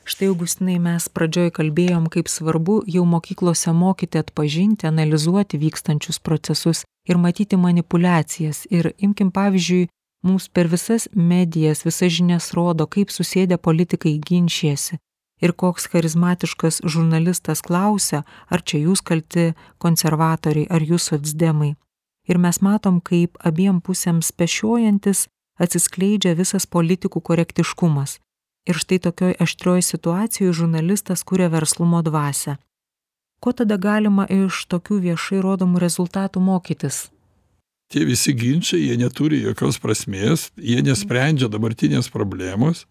Štai, 0.06 0.28
Augustinai, 0.32 0.78
mes 0.82 1.06
pradžioj 1.14 1.52
kalbėjom, 1.56 2.08
kaip 2.14 2.30
svarbu 2.30 2.82
jau 2.90 3.04
mokyklose 3.06 3.74
mokyti 3.74 4.20
atpažinti, 4.22 4.88
analizuoti 4.90 5.60
vykstančius 5.62 6.18
procesus 6.20 6.84
ir 7.10 7.20
matyti 7.22 7.58
manipulacijas. 7.58 8.66
Ir 8.74 8.92
imkim 8.98 9.30
pavyzdžiui, 9.34 9.88
mums 10.26 10.50
per 10.50 10.70
visas 10.70 11.08
medijas, 11.14 11.86
visas 11.86 12.14
žinias 12.18 12.50
rodo, 12.58 12.90
kaip 12.90 13.14
susėdę 13.14 13.58
politikai 13.62 14.18
ginčiasi. 14.20 14.98
Ir 15.42 15.54
koks 15.58 15.88
charizmatiškas 15.90 16.82
žurnalistas 16.86 17.64
klausia, 17.66 18.24
ar 18.50 18.62
čia 18.62 18.84
jūs 18.86 19.02
kalti 19.02 19.52
konservatoriai, 19.82 20.70
ar 20.70 20.86
jūs 20.86 21.10
socdemai. 21.10 21.74
Ir 22.30 22.38
mes 22.38 22.62
matom, 22.62 23.02
kaip 23.02 23.40
abiem 23.42 23.82
pusėms 23.82 24.30
pešiojantis 24.38 25.26
atsiskleidžia 25.62 26.36
visas 26.38 26.68
politikų 26.70 27.22
korektiškumas. 27.22 28.20
Ir 28.70 28.78
štai 28.78 29.00
tokioj 29.02 29.40
aštrioj 29.42 29.82
situacijoje 29.82 30.54
žurnalistas 30.54 31.26
kuria 31.26 31.50
verslumo 31.50 32.04
dvasę. 32.06 32.60
Ko 33.42 33.54
tada 33.58 33.80
galima 33.82 34.28
iš 34.30 34.68
tokių 34.70 35.00
viešai 35.08 35.42
rodomų 35.42 35.82
rezultatų 35.82 36.44
mokytis? 36.46 37.08
Tie 37.92 38.06
visi 38.06 38.36
ginčiai, 38.38 38.86
jie 38.86 38.98
neturi 39.02 39.42
jokios 39.42 39.82
prasmės, 39.82 40.52
jie 40.56 40.78
nesprendžia 40.86 41.50
dabartinės 41.52 42.08
problemos, 42.14 42.86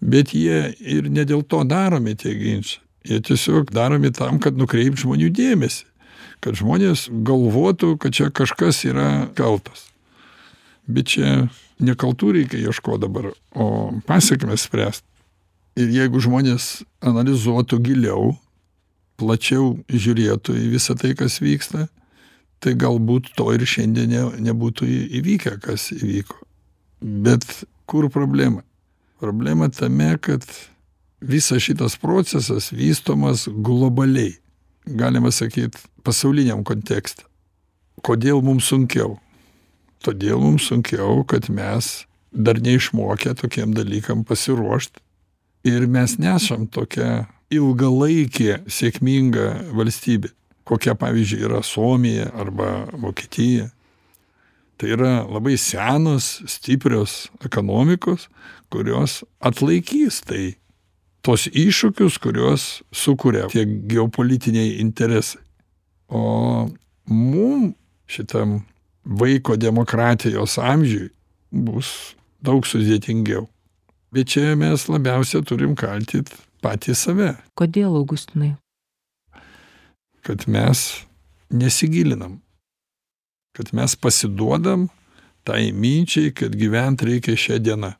bet 0.00 0.34
jie 0.34 0.70
ir 0.78 1.10
ne 1.12 1.24
dėl 1.28 1.44
to 1.44 1.62
daromi 1.68 2.16
tie 2.18 2.34
ginčiai. 2.36 2.82
Jie 3.04 3.20
tiesiog 3.24 3.70
daromi 3.72 4.10
tam, 4.12 4.36
kad 4.44 4.58
nukreip 4.60 4.98
žmonių 5.00 5.30
dėmesį, 5.32 5.86
kad 6.44 6.58
žmonės 6.58 7.06
galvotų, 7.24 7.94
kad 8.00 8.12
čia 8.16 8.28
kažkas 8.28 8.82
yra 8.84 9.30
kaltas. 9.36 9.86
Bet 10.84 11.08
čia 11.14 11.48
nekaltų 11.80 12.34
reikia 12.36 12.60
ieškoti 12.60 13.06
dabar, 13.06 13.30
o 13.56 13.94
pasiekmes 14.08 14.66
spręsti. 14.68 15.06
Ir 15.80 15.92
jeigu 15.94 16.20
žmonės 16.20 16.82
analizuotų 17.00 17.78
giliau, 17.86 18.34
plačiau 19.20 19.78
žiūrėtų 19.88 20.56
į 20.60 20.68
visą 20.74 20.96
tai, 20.98 21.14
kas 21.16 21.38
vyksta, 21.40 21.86
tai 22.60 22.74
galbūt 22.76 23.32
to 23.38 23.48
ir 23.54 23.64
šiandien 23.64 24.10
ne, 24.12 24.24
nebūtų 24.50 24.88
įvykę, 25.20 25.56
kas 25.64 25.88
įvyko. 25.96 26.36
Bet 27.00 27.46
kur 27.88 28.10
problema? 28.12 28.64
Problema 29.20 29.68
tame, 29.68 30.14
kad 30.18 30.46
visas 31.20 31.62
šitas 31.62 31.96
procesas 32.00 32.70
vystomas 32.72 33.48
globaliai, 33.52 34.38
galima 34.84 35.30
sakyti, 35.30 35.78
pasauliniam 36.02 36.64
kontekste. 36.64 37.26
Kodėl 38.00 38.40
mums 38.40 38.70
sunkiau? 38.72 39.18
Todėl 40.00 40.40
mums 40.40 40.70
sunkiau, 40.70 41.20
kad 41.28 41.50
mes 41.52 42.06
dar 42.32 42.60
neišmokę 42.64 43.34
tokiem 43.36 43.74
dalykam 43.76 44.24
pasiruošti 44.24 45.02
ir 45.68 45.86
mes 45.86 46.16
nesam 46.18 46.66
tokia 46.70 47.26
ilgalaikė 47.52 48.62
sėkminga 48.70 49.74
valstybė, 49.76 50.30
kokia 50.64 50.94
pavyzdžiui 50.96 51.44
yra 51.48 51.60
Suomija 51.66 52.30
arba 52.38 52.86
Vokietija. 52.94 53.68
Tai 54.80 54.94
yra 54.94 55.14
labai 55.28 55.58
senos, 55.60 56.38
stiprios 56.48 57.26
ekonomikos, 57.44 58.30
kurios 58.72 59.20
atlaikys 59.40 60.22
tai 60.26 60.54
tos 61.26 61.46
iššūkius, 61.50 62.18
kuriuos 62.22 62.66
sukuria 62.94 63.48
tie 63.52 63.66
geopolitiniai 63.66 64.78
interesai. 64.80 65.42
O 66.08 66.70
mum 67.06 67.72
šitam 68.10 68.60
vaiko 69.04 69.56
demokratijos 69.56 70.58
amžiui 70.58 71.10
bus 71.50 72.16
daug 72.42 72.66
sudėtingiau. 72.66 73.46
Bet 74.10 74.32
čia 74.32 74.56
mes 74.58 74.88
labiausia 74.90 75.42
turim 75.46 75.76
kaltyti 75.78 76.34
patį 76.64 76.96
save. 76.98 77.30
Kodėl, 77.58 77.94
Augustinai? 77.94 78.56
Kad 80.26 80.48
mes 80.50 81.04
nesigilinam. 81.50 82.40
Kad 83.56 83.70
mes 83.76 83.94
pasiduodam 83.96 84.88
tai 85.46 85.70
minčiai, 85.72 86.34
kad 86.34 86.54
gyventi 86.58 87.08
reikia 87.08 87.38
šią 87.38 87.60
dieną. 87.62 87.94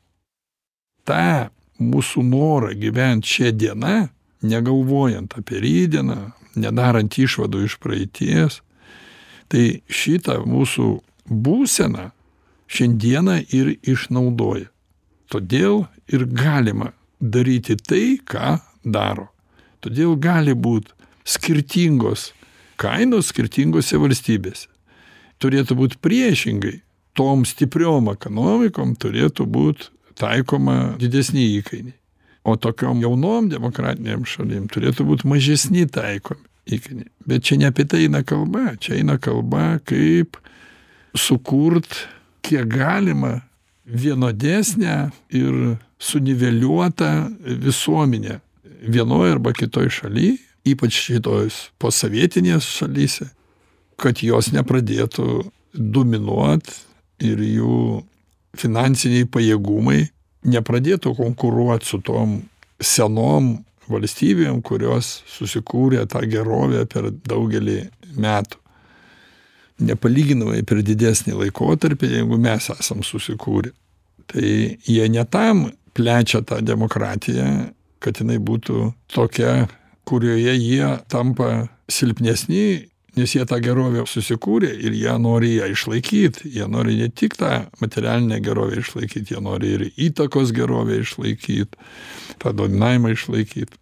Ta 1.09 1.51
mūsų 1.81 2.25
norą 2.27 2.73
gyventi 2.79 3.37
šią 3.37 3.53
dieną, 3.57 4.09
negalvojant 4.43 5.37
apie 5.39 5.61
rydieną, 5.63 6.33
nedarant 6.61 7.17
išvadų 7.19 7.65
iš 7.67 7.77
praeities, 7.83 8.61
tai 9.51 9.83
šitą 9.89 10.41
mūsų 10.47 10.89
būseną 11.31 12.11
šiandieną 12.71 13.41
ir 13.55 13.75
išnaudoja. 13.83 14.69
Todėl 15.31 15.85
ir 16.11 16.27
galima 16.27 16.93
daryti 17.21 17.77
tai, 17.79 18.19
ką 18.19 18.59
daro. 18.85 19.29
Todėl 19.81 20.17
gali 20.19 20.55
būti 20.55 20.93
skirtingos 21.25 22.31
kainos 22.81 23.31
skirtingose 23.31 23.99
valstybėse. 24.01 24.69
Turėtų 25.41 25.77
būti 25.77 26.01
priešingai. 26.05 26.81
Tom 27.17 27.45
stipriom 27.49 28.11
ekonomikom 28.13 28.95
turėtų 29.01 29.47
būti 29.51 29.91
taikoma 30.21 30.77
didesni 31.01 31.47
įkainiai. 31.59 31.97
O 32.45 32.57
tokiom 32.57 33.03
jaunom 33.05 33.51
demokratiniam 33.53 34.25
šalim 34.29 34.69
turėtų 34.73 35.05
būti 35.09 35.29
mažesni 35.29 35.85
taikomi 35.91 36.47
įkainiai. 36.77 37.11
Bet 37.29 37.45
čia 37.49 37.61
ne 37.61 37.69
apie 37.69 37.85
tai 37.89 38.07
eina 38.07 38.23
kalba, 38.27 38.75
čia 38.81 38.97
eina 39.01 39.19
kalba, 39.21 39.79
kaip 39.85 40.39
sukurt 41.17 42.07
kiek 42.47 42.69
galima 42.71 43.41
vienodesnę 43.85 45.11
ir 45.35 45.77
suniveliuotą 46.01 47.11
visuomenę 47.61 48.41
vienoje 48.81 49.35
arba 49.37 49.53
kitoj 49.53 49.91
šaly, 49.93 50.37
ypač 50.65 50.97
šitos 50.97 51.67
posovietinės 51.81 52.69
šalyse, 52.79 53.29
kad 54.01 54.23
jos 54.25 54.53
nepradėtų 54.55 55.43
dominuot 55.75 56.71
ir 57.25 57.43
jų 57.45 57.81
finansiniai 58.59 59.29
pajėgumai 59.31 60.05
nepradėtų 60.51 61.15
konkuruot 61.19 61.85
su 61.87 62.01
tom 62.05 62.41
senom 62.81 63.59
valstybėm 63.91 64.63
kurios 64.63 65.21
susikūrė 65.31 66.07
tą 66.11 66.23
gerovę 66.31 66.87
per 66.91 67.11
daugelį 67.11 67.83
metų. 68.17 68.59
Nepalyginamai 69.81 70.63
per 70.69 70.83
didesnį 70.85 71.39
laikotarpį 71.39 72.15
jeigu 72.19 72.39
mes 72.41 72.69
esam 72.75 73.05
susikūrę. 73.07 73.73
Tai 74.31 74.47
jie 74.87 75.07
ne 75.11 75.25
tam 75.25 75.71
plečia 75.97 76.43
tą 76.47 76.61
demokratiją 76.63 77.71
kad 78.01 78.21
jinai 78.21 78.39
būtų 78.41 78.91
tokia 79.13 79.69
kurioje 80.09 80.57
jie 80.57 80.87
tampa 81.13 81.69
silpnesni 81.91 82.89
nes 83.21 83.35
jie 83.37 83.45
tą 83.49 83.59
gerovę 83.63 84.07
susikūrė 84.09 84.71
ir 84.87 84.97
jie 84.97 85.17
nori 85.23 85.55
ją 85.59 85.69
išlaikyt. 85.75 86.43
Jie 86.49 86.67
nori 86.69 86.97
ne 86.99 87.09
tik 87.09 87.37
tą 87.41 87.67
materialinę 87.83 88.41
gerovę 88.45 88.81
išlaikyt 88.81 89.31
jie 89.35 89.43
nori 89.45 89.75
ir 89.77 89.87
įtakos 90.09 90.55
gerovę 90.57 91.01
išlaikyt 91.05 91.77
tą 92.41 92.55
dominavimą 92.57 93.15
išlaikyt. 93.17 93.77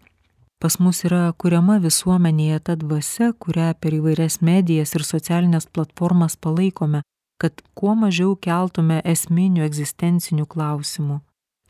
Pas 0.59 0.74
mus 0.83 1.05
yra 1.07 1.29
kuriama 1.38 1.79
visuomenėje 1.79 2.59
ta 2.66 2.74
dvasia 2.74 3.31
kurią 3.44 3.70
per 3.79 3.94
įvairias 3.94 4.40
medijas 4.42 4.96
ir 4.98 5.07
socialines 5.07 5.70
platformas 5.70 6.35
palaikome 6.37 7.05
kad 7.38 7.62
kuo 7.79 7.94
mažiau 7.94 8.35
keltume 8.35 8.98
esminių 9.07 9.62
egzistencinių 9.68 10.48
klausimų 10.51 11.20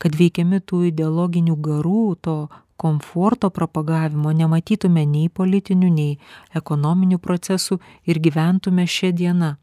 kad 0.01 0.15
veikiami 0.15 0.61
tų 0.63 0.87
ideologinių 0.89 1.55
garų 1.59 2.03
to 2.25 2.37
komforto 2.79 3.49
propagavimo 3.53 4.31
nematytume 4.35 5.05
nei 5.05 5.29
politinių 5.29 5.89
nei 5.95 6.13
ekonominių 6.55 7.19
procesų 7.19 7.79
ir 8.07 8.21
gyventume 8.23 8.87
šia 8.87 9.11
diena. 9.11 9.57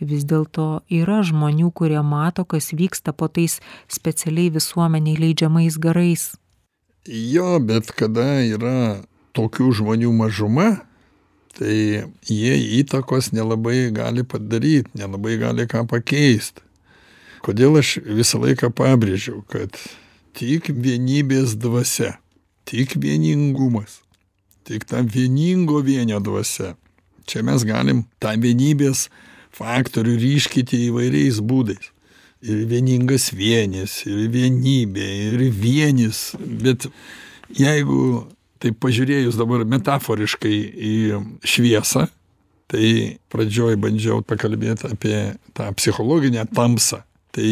Vis 0.00 0.26
dėlto 0.28 0.82
yra 0.92 1.22
žmonių 1.24 1.70
kurie 1.72 2.02
mato 2.04 2.44
kas 2.44 2.72
vyksta 2.76 3.14
po 3.16 3.28
tais 3.28 3.60
specialiai 3.88 4.52
visuomenei 4.52 5.16
leidžiamais 5.16 5.78
garais. 5.80 6.34
Jo 7.06 7.56
bet 7.60 7.92
kada 7.96 8.42
yra 8.44 9.00
tokių 9.36 9.70
žmonių 9.80 10.12
mažuma 10.12 10.68
tai 11.56 12.04
jie 12.28 12.54
įtakos 12.82 13.32
nelabai 13.32 13.88
gali 13.94 14.24
padaryt 14.24 14.92
nelabai 14.92 15.38
gali 15.40 15.64
ką 15.64 15.86
pakeist. 15.88 16.60
Kodėl 17.46 17.78
aš 17.80 17.96
visą 18.04 18.42
laiką 18.42 18.72
pabrėžiau 18.76 19.40
kad 19.48 19.78
tik 20.36 20.72
vienybės 20.72 21.56
dvasia 21.58 22.16
tik 22.68 22.98
vieningumas 23.00 24.02
tik 24.66 24.84
ta 24.84 25.00
vieningo 25.00 25.80
vienio 25.80 26.20
dvasia. 26.20 26.74
Čia 27.26 27.42
mes 27.46 27.64
galim 27.66 28.04
tą 28.22 28.34
vienybės 28.42 29.06
faktorių 29.56 30.16
ryškinti 30.22 30.86
įvairiais 30.90 31.38
būdais. 31.42 31.92
Ir 32.46 32.66
vieningas 32.70 33.30
vienis 33.34 34.02
ir 34.06 34.26
vienybė 34.34 35.06
ir 35.30 35.44
vienis. 35.54 36.34
Bet 36.38 36.88
jeigu 37.54 38.26
taip 38.62 38.78
pažiūrėjus 38.82 39.38
dabar 39.38 39.64
metaforiškai 39.68 40.56
į 40.90 40.94
šviesą 41.46 42.06
tai 42.66 42.86
pradžioj 43.30 43.78
bandžiau 43.78 44.24
pakalbėt 44.26 44.82
apie 44.88 45.18
tą 45.54 45.70
psichologinę 45.78 46.46
tamsą. 46.50 47.04
Tai 47.34 47.50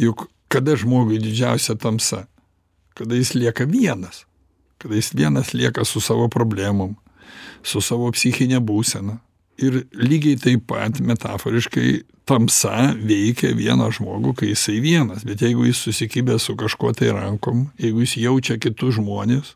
juk 0.00 0.26
kada 0.50 0.74
žmogui 0.76 1.20
didžiausia 1.22 1.78
tamsa? 1.78 2.26
Kada 2.98 3.14
jis 3.14 3.34
lieka 3.38 3.64
vienas? 3.70 4.24
Kada 4.82 4.98
jis 4.98 5.12
vienas 5.14 5.54
lieka 5.54 5.84
su 5.84 6.02
savo 6.02 6.28
problemom 6.28 6.96
su 7.62 7.80
savo 7.80 8.10
psichine 8.12 8.58
būsena? 8.58 9.20
Ir 9.60 9.84
lygiai 9.94 10.38
taip 10.40 10.66
pat 10.66 10.98
metaforiškai 11.04 12.02
tamsa 12.26 12.94
veikia 12.96 13.52
vieną 13.54 13.90
žmogų 13.92 14.34
kai 14.40 14.50
jisai 14.54 14.80
vienas. 14.80 15.22
Bet 15.28 15.44
jeigu 15.44 15.68
jis 15.68 15.84
susikibęs 15.84 16.48
su 16.48 16.56
kažkuo 16.56 16.92
tai 16.96 17.12
rankom 17.14 17.68
jeigu 17.78 18.02
jis 18.06 18.16
jaučia 18.24 18.58
kitus 18.58 18.98
žmones 18.98 19.54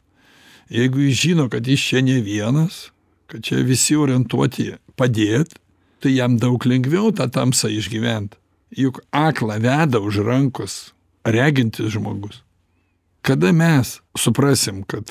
jeigu 0.70 0.98
jis 0.98 1.20
žino 1.20 1.48
kad 1.48 1.66
jis 1.66 1.80
čia 1.80 2.02
ne 2.02 2.20
vienas 2.20 2.90
kad 3.26 3.42
čia 3.42 3.62
visi 3.64 3.96
orientuoti 3.96 4.74
padėt 4.96 5.57
tai 6.00 6.14
jam 6.16 6.38
daug 6.38 6.64
lengviau 6.66 7.12
tą 7.12 7.28
tamsą 7.30 7.70
išgyvent 7.72 8.37
juk 8.77 9.03
aklą 9.11 9.59
veda 9.63 10.01
už 10.01 10.23
rankos 10.27 10.93
regintis 11.25 11.95
žmogus. 11.95 12.43
Kada 13.25 13.53
mes 13.53 14.01
suprasim 14.19 14.83
kad 14.85 15.09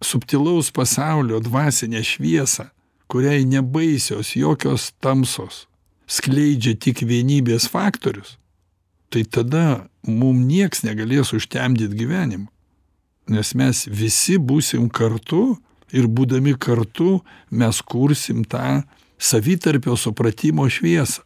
subtilaus 0.00 0.70
pasaulio 0.70 1.40
dvasinę 1.40 2.02
šviesą 2.04 2.68
kuriai 3.06 3.44
nebaisios 3.44 4.34
jokios 4.36 4.92
tamsos 5.00 5.66
skleidžia 6.06 6.76
tik 6.78 7.02
vienybės 7.06 7.68
faktorius 7.70 8.36
tai 9.10 9.24
tada 9.24 9.86
mum 10.06 10.44
nieks 10.46 10.84
negalės 10.86 11.32
užtemdyt 11.36 11.94
gyvenimo 11.98 12.50
nes 13.30 13.54
mes 13.58 13.86
visi 13.90 14.36
būsim 14.38 14.90
kartu 14.90 15.56
ir 15.94 16.06
būdami 16.06 16.54
kartu 16.58 17.22
mes 17.50 17.82
kursim 17.82 18.44
tą 18.44 18.82
savitarpio 19.18 19.96
supratimo 19.96 20.68
šviesą 20.70 21.25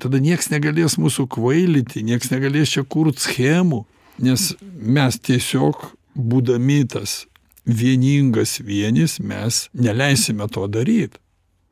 tada 0.00 0.20
nieks 0.22 0.50
negalės 0.52 0.98
mūsų 1.00 1.28
kvailyti 1.36 2.02
nieks 2.06 2.32
negalės 2.32 2.72
čia 2.74 2.84
kurt 2.84 3.20
schemų 3.22 3.84
nes 4.18 4.54
mes 4.74 5.18
tiesiog 5.18 5.90
būdami 6.14 6.84
tas 6.90 7.24
vieningas 7.64 8.60
vienis 8.60 9.18
mes 9.20 9.68
neleisime 9.72 10.48
to 10.48 10.66
daryt. 10.68 11.18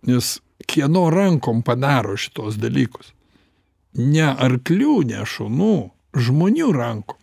Nes 0.02 0.40
kieno 0.66 1.08
rankom 1.10 1.62
padaro 1.62 2.16
šituos 2.16 2.58
dalykus? 2.58 3.12
Ne 3.94 4.24
arklių 4.32 5.02
ne 5.10 5.22
šunų 5.28 5.76
žmonių 6.16 6.70
rankom. 6.74 7.18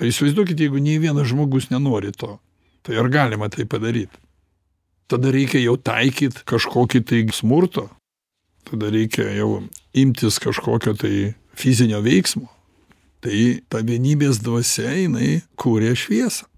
Įsivaizduokit 0.00 0.60
jeigu 0.62 0.80
nei 0.80 0.96
vienas 1.02 1.28
žmogus 1.28 1.68
nenori 1.70 2.14
to 2.16 2.38
tai 2.82 2.96
ar 2.98 3.10
galima 3.12 3.50
tai 3.52 3.66
padaryt? 3.68 4.10
Tada 5.06 5.30
reikia 5.34 5.60
jau 5.60 5.76
taikyt 5.76 6.40
kažkokį 6.48 7.02
tai 7.04 7.20
smurto 7.34 7.90
tada 8.68 8.90
reikia 8.92 9.28
jau 9.36 9.62
imtis 9.94 10.38
kažkokio 10.42 10.94
tai 10.98 11.34
fizinio 11.58 12.00
veiksmo. 12.04 12.48
Tai 13.22 13.38
ta 13.70 13.82
vienybės 13.86 14.40
dvasia 14.42 14.90
jinai 14.96 15.42
kuria 15.60 15.94
šviesą. 15.94 16.48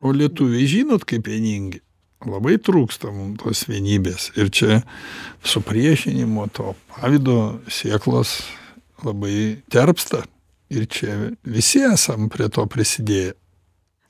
O 0.00 0.14
lietuviai 0.16 0.66
žinot 0.66 1.04
kaip 1.06 1.28
vieningi? 1.28 1.82
Labai 2.26 2.56
trūksta 2.60 3.12
mum 3.12 3.36
tos 3.40 3.62
vienybės. 3.68 4.30
Ir 4.36 4.50
čia 4.52 4.80
supriešinimo 5.46 6.48
to 6.56 6.74
pavydo 6.92 7.60
sėklos 7.68 8.40
labai 9.04 9.60
terpsta. 9.72 10.24
Ir 10.70 10.86
čia 10.90 11.32
visi 11.44 11.82
esam 11.86 12.28
prie 12.32 12.48
to 12.52 12.66
prisidėję. 12.70 13.34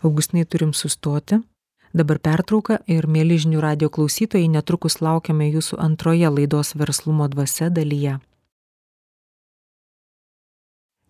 Augustinai 0.05 0.47
turim 0.49 0.73
sustoti 0.77 1.41
dabar 1.93 2.19
pertrauka 2.19 2.81
ir 2.87 3.07
mieli 3.07 3.39
žinių 3.41 3.61
radijo 3.61 3.91
klausytojai 3.91 4.49
netrukus 4.49 5.01
laukiame 5.01 5.51
jūsų 5.51 5.79
antroje 5.83 6.31
laidos 6.31 6.75
verslumo 6.75 7.29
dvasia 7.29 7.71
dalyje. 7.71 8.19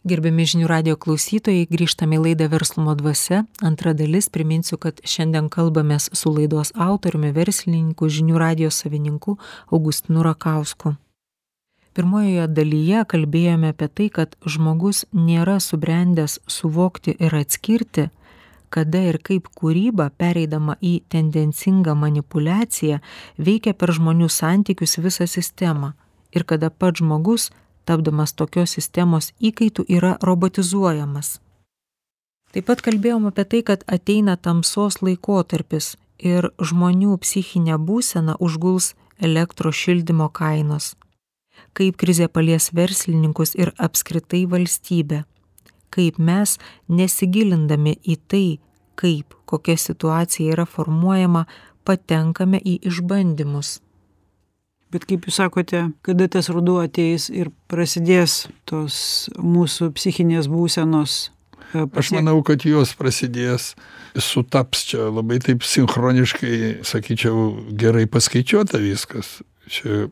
Gerbiami 0.01 0.47
žinių 0.49 0.69
radijo 0.71 0.97
klausytojai 0.97 1.67
grįžtam 1.69 2.15
į 2.17 2.23
laidą 2.25 2.47
verslumo 2.49 2.95
dvasia. 2.97 3.43
Antra 3.61 3.93
dalis 3.93 4.31
priminsiu 4.33 4.79
kad 4.81 5.03
šiandien 5.05 5.51
kalbamės 5.53 6.09
su 6.17 6.33
laidos 6.33 6.73
autoriumi 6.73 7.35
verslininku 7.37 8.09
žinių 8.09 8.41
radijo 8.41 8.71
savininku 8.73 9.37
augustinu 9.69 10.25
rakausku. 10.25 10.95
Pirmojoje 11.93 12.47
dalyje 12.49 13.05
kalbėjome 13.13 13.75
apie 13.75 13.91
tai 13.93 14.09
kad 14.09 14.37
žmogus 14.47 15.05
nėra 15.13 15.59
subrendęs 15.61 16.39
suvokti 16.49 17.17
ir 17.19 17.37
atskirti 17.37 18.09
kada 18.71 19.03
ir 19.11 19.19
kaip 19.27 19.49
kūryba 19.59 20.11
pereidama 20.19 20.77
į 20.81 21.01
tendencingą 21.13 21.97
manipuliaciją 21.99 23.01
veikia 23.39 23.75
per 23.75 23.93
žmonių 23.97 24.31
santykius 24.31 24.99
visą 25.03 25.27
sistemą. 25.27 25.93
Ir 26.31 26.47
kada 26.47 26.71
pats 26.71 27.03
žmogus 27.03 27.51
tapdamas 27.85 28.33
tokios 28.33 28.77
sistemos 28.77 29.33
įkaitu 29.41 29.85
yra 29.89 30.17
robotizuojamas. 30.23 31.41
Taip 32.55 32.67
pat 32.67 32.83
kalbėjom 32.87 33.27
apie 33.31 33.45
tai 33.51 33.61
kad 33.67 33.83
ateina 33.87 34.37
tamsos 34.37 35.01
laikotarpis 35.03 35.97
ir 36.19 36.51
žmonių 36.59 37.19
psichinę 37.23 37.79
būseną 37.79 38.37
užguls 38.47 38.95
elektros 39.19 39.79
šildymo 39.79 40.29
kainos. 40.35 40.95
Kaip 41.75 41.99
krizė 42.01 42.27
palies 42.29 42.71
verslininkus 42.75 43.55
ir 43.55 43.71
apskritai 43.79 44.47
valstybę 44.51 45.25
kaip 45.95 46.19
mes 46.19 46.57
nesigilindami 46.89 47.97
į 48.03 48.17
tai 48.31 48.47
kaip 49.01 49.35
kokia 49.49 49.77
situacija 49.81 50.55
yra 50.55 50.67
formuojama 50.69 51.47
patenkame 51.89 52.61
į 52.61 52.79
išbandymus. 52.91 53.79
Bet 54.91 55.07
kaip 55.07 55.29
jūs 55.29 55.39
sakote 55.39 55.85
kada 56.07 56.27
tas 56.31 56.51
ruduo 56.51 56.81
ateis 56.83 57.29
ir 57.31 57.53
prasidės 57.71 58.49
tos 58.69 59.31
mūsų 59.39 59.93
psichinės 59.95 60.51
būsenos 60.51 61.19
e, 61.73 61.85
aš 61.87 62.11
manau 62.17 62.41
kad 62.47 62.67
jos 62.67 62.97
prasidės 62.99 63.73
sutaps 64.19 64.89
čia 64.91 65.07
labai 65.15 65.39
taip 65.43 65.63
sinchroniškai 65.63 66.83
sakyčiau 66.87 67.53
gerai 67.79 68.09
paskaičiuota 68.11 68.83
viskas. 68.83 69.39
Čia 69.71 70.09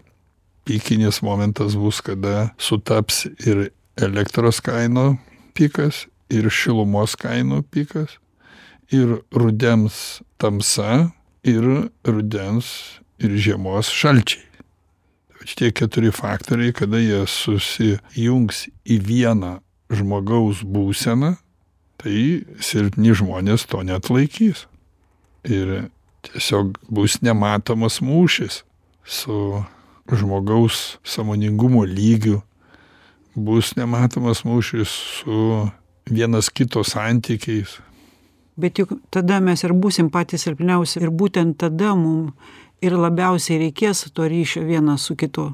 pikinis 0.68 1.24
momentas 1.26 1.74
bus, 1.74 1.98
kada 2.04 2.52
sutaps 2.62 3.24
ir 3.42 3.72
elektros 3.98 4.62
kainų 4.62 5.16
pikas, 5.58 6.06
ir 6.30 6.48
šilumos 6.52 7.16
kainų 7.18 7.62
pikas, 7.72 8.18
ir 8.94 9.18
rudens 9.34 10.20
tamsa, 10.38 11.10
ir 11.42 11.90
rudens 12.06 12.70
ir 13.18 13.34
žiemos 13.36 13.90
šalčiai. 13.92 14.44
Šitie 15.48 15.70
keturi 15.72 16.10
faktoriai, 16.12 16.74
kada 16.76 17.00
jie 17.00 17.22
susijungs 17.30 18.66
į 18.84 18.98
vieną 19.06 19.58
žmogaus 19.94 20.60
būseną, 20.66 21.36
tai 21.98 22.44
silpni 22.60 23.14
žmonės 23.16 23.64
to 23.70 23.80
net 23.86 24.10
laikys. 24.12 24.66
Ir 25.48 25.88
tiesiog 26.26 26.76
bus 26.92 27.20
nematomas 27.24 28.02
mūšis 28.04 28.62
su 29.08 29.38
žmogaus 30.12 30.98
samoningumo 31.06 31.84
lygiu, 31.88 32.42
bus 33.38 33.74
nematomas 33.78 34.44
mūšis 34.46 34.94
su 35.20 35.42
vienas 36.10 36.50
kito 36.50 36.84
santykiais. 36.84 37.78
Bet 38.58 38.78
juk 38.80 38.96
tada 39.14 39.38
mes 39.44 39.62
ir 39.62 39.74
būsim 39.74 40.08
patys 40.10 40.46
silpniausi 40.46 40.98
ir 41.00 41.12
būtent 41.14 41.60
tada 41.62 41.94
mum 41.94 42.32
ir 42.82 42.96
labiausiai 42.98 43.60
reikės 43.66 44.08
to 44.14 44.26
ryšio 44.26 44.64
vienas 44.66 45.06
su 45.06 45.16
kitu. 45.18 45.50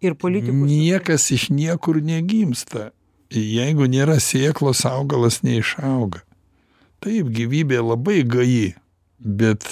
Ir 0.00 0.14
politikų. 0.14 0.68
Niekas 0.70 1.26
iš 1.34 1.48
niekur 1.50 1.98
negimsta. 2.04 2.92
Jeigu 3.34 3.88
nėra 3.90 4.16
sėklos, 4.22 4.84
augalas 4.88 5.42
neišauga. 5.44 6.22
Taip, 7.04 7.28
gyvybė 7.34 7.82
labai 7.82 8.22
gaji, 8.26 8.72
bet 9.18 9.66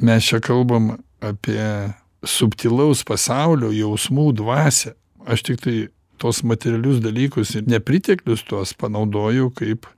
mes 0.00 0.28
čia 0.28 0.38
kalbam 0.44 0.92
apie 1.20 1.90
subtilaus 2.22 3.02
pasaulio 3.08 3.72
jausmų 3.74 4.30
dvasę. 4.38 4.94
Aš 5.26 5.42
tik 5.48 5.60
tai 5.64 5.76
tos 6.20 6.42
materialius 6.46 7.00
dalykus 7.02 7.54
ir 7.56 7.66
nepriteklius 7.70 8.44
tuos 8.48 8.74
panaudoju 8.76 9.50
kaip 9.56 9.88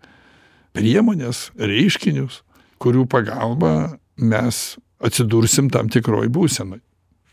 priemonės, 0.76 1.50
reiškinius, 1.58 2.40
kurių 2.82 3.04
pagalba 3.10 3.98
mes 4.16 4.62
atsidursim 5.02 5.70
tam 5.72 5.90
tikroj 5.92 6.30
būsenoj. 6.32 6.80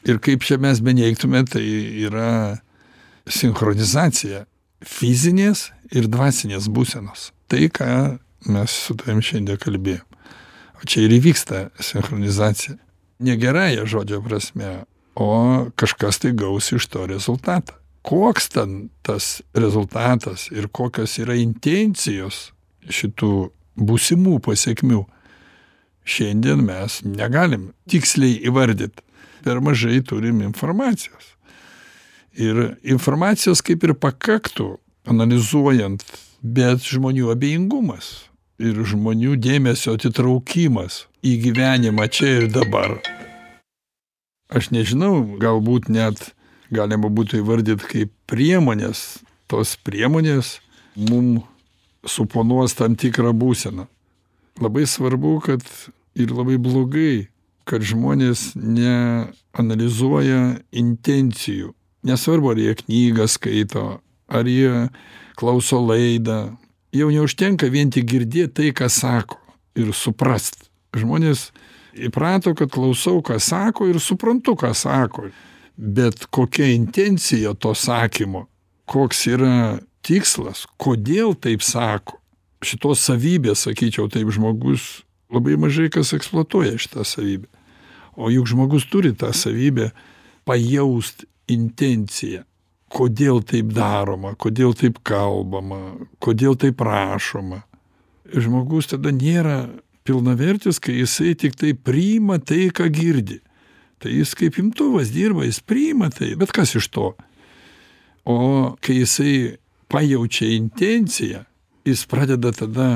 Ir 0.08 0.20
kaip 0.24 0.46
čia 0.48 0.58
mes 0.62 0.80
beneigtume, 0.84 1.44
tai 1.48 1.64
yra 2.08 2.60
sinchronizacija 3.30 4.46
fizinės 4.86 5.70
ir 5.92 6.08
dvasinės 6.12 6.70
būsenos. 6.72 7.30
Tai, 7.52 7.66
ką 7.74 7.90
mes 8.50 8.76
su 8.86 8.96
tavim 9.00 9.22
šiandien 9.26 9.60
kalbėjom. 9.60 10.06
O 10.80 10.88
čia 10.88 11.04
ir 11.04 11.18
įvyksta 11.18 11.68
sinchronizacija. 11.84 12.78
Ne 13.20 13.36
gerąją 13.36 13.84
žodžio 13.90 14.22
prasme, 14.24 14.86
o 15.20 15.68
kažkas 15.76 16.22
tai 16.24 16.32
gaus 16.32 16.72
iš 16.72 16.88
to 16.88 17.04
rezultatą. 17.10 17.79
Koks 18.06 18.50
ten 18.54 18.90
tas 19.04 19.42
rezultatas 19.54 20.48
ir 20.52 20.70
kokios 20.72 21.18
yra 21.20 21.36
intencijos 21.40 22.50
šitų 22.90 23.50
būsimų 23.80 24.40
pasiekmių, 24.44 25.04
šiandien 26.08 26.64
mes 26.66 27.02
negalim 27.06 27.70
tiksliai 27.92 28.40
įvardyt. 28.50 29.04
Per 29.44 29.62
mažai 29.64 30.02
turim 30.04 30.42
informacijos. 30.44 31.36
Ir 32.36 32.76
informacijos 32.84 33.62
kaip 33.66 33.84
ir 33.88 33.96
pakaktų, 33.96 34.74
analizuojant, 35.10 36.04
bet 36.44 36.84
žmonių 36.88 37.32
abejingumas 37.34 38.30
ir 38.60 38.80
žmonių 38.84 39.38
dėmesio 39.40 39.96
atitraukimas 39.96 41.06
į 41.24 41.38
gyvenimą 41.46 42.10
čia 42.12 42.36
ir 42.42 42.50
dabar. 42.52 42.98
Aš 44.52 44.72
nežinau, 44.76 45.38
galbūt 45.40 45.88
net 45.94 46.34
galima 46.74 47.10
būtų 47.10 47.42
įvardyti 47.42 47.90
kaip 47.90 48.14
priemonės. 48.30 49.20
Tos 49.50 49.74
priemonės 49.82 50.60
mum 50.96 51.42
suponuos 52.06 52.76
tam 52.78 52.96
tikrą 53.00 53.34
būseną. 53.34 53.88
Labai 54.60 54.86
svarbu, 54.88 55.40
kad 55.46 55.64
ir 56.20 56.32
labai 56.36 56.60
blogai, 56.62 57.30
kad 57.70 57.86
žmonės 57.86 58.54
neanalizuoja 58.58 60.60
intencijų. 60.72 61.74
Nesvarbu, 62.08 62.54
ar 62.54 62.62
jie 62.62 62.76
knygą 62.80 63.28
skaito, 63.28 63.86
ar 64.28 64.48
jie 64.48 64.88
klauso 65.40 65.82
laidą. 65.84 66.56
Jau 66.96 67.10
neužtenka 67.14 67.70
vien 67.70 67.92
tik 67.94 68.08
girdėti 68.10 68.54
tai, 68.56 68.72
ką 68.74 68.90
sako 68.90 69.38
ir 69.78 69.94
suprast. 69.94 70.70
Žmonės 70.96 71.50
įprato, 72.08 72.56
kad 72.58 72.72
klausau, 72.74 73.22
ką 73.26 73.38
sako 73.42 73.90
ir 73.92 74.00
suprantu, 74.02 74.56
ką 74.60 74.74
sako. 74.74 75.30
Bet 75.80 76.26
kokia 76.36 76.68
intencija 76.76 77.54
to 77.56 77.72
sakymo, 77.72 78.50
koks 78.90 79.22
yra 79.32 79.80
tikslas, 80.04 80.66
kodėl 80.82 81.38
taip 81.40 81.64
sako. 81.64 82.18
Šitos 82.60 83.00
savybės, 83.08 83.62
sakyčiau, 83.64 84.10
taip 84.12 84.28
žmogus 84.36 85.06
labai 85.32 85.56
mažai 85.56 85.88
kas 85.94 86.12
eksploatuoja 86.18 86.76
šitą 86.82 87.06
savybę. 87.08 87.48
O 88.20 88.28
juk 88.28 88.50
žmogus 88.52 88.90
turi 88.92 89.14
tą 89.16 89.32
savybę 89.32 89.94
pajaust 90.44 91.24
intenciją. 91.48 92.44
Kodėl 92.90 93.44
taip 93.46 93.70
daroma, 93.72 94.34
kodėl 94.36 94.74
taip 94.76 94.98
kalbama, 95.06 95.94
kodėl 96.20 96.58
taip 96.60 96.82
rašoma. 96.82 97.62
Žmogus 98.34 98.90
tada 98.92 99.14
nėra 99.14 99.70
pilnavertis, 100.04 100.82
kai 100.82 100.98
jisai 100.98 101.36
tik 101.38 101.56
tai 101.56 101.76
priima 101.78 102.40
tai, 102.42 102.68
ką 102.74 102.90
girdi. 102.92 103.40
Tai 104.00 104.12
jis 104.14 104.32
kaip 104.38 104.58
imtuvas 104.62 105.12
dirba, 105.12 105.44
jis 105.48 105.60
priima 105.60 106.08
tai, 106.14 106.32
bet 106.40 106.54
kas 106.56 106.76
iš 106.80 106.88
to? 106.94 107.12
O 108.24 108.38
kai 108.84 109.02
jisai 109.02 109.58
pajaučia 109.92 110.54
intenciją, 110.56 111.44
jis 111.88 112.06
pradeda 112.08 112.54
tada 112.56 112.90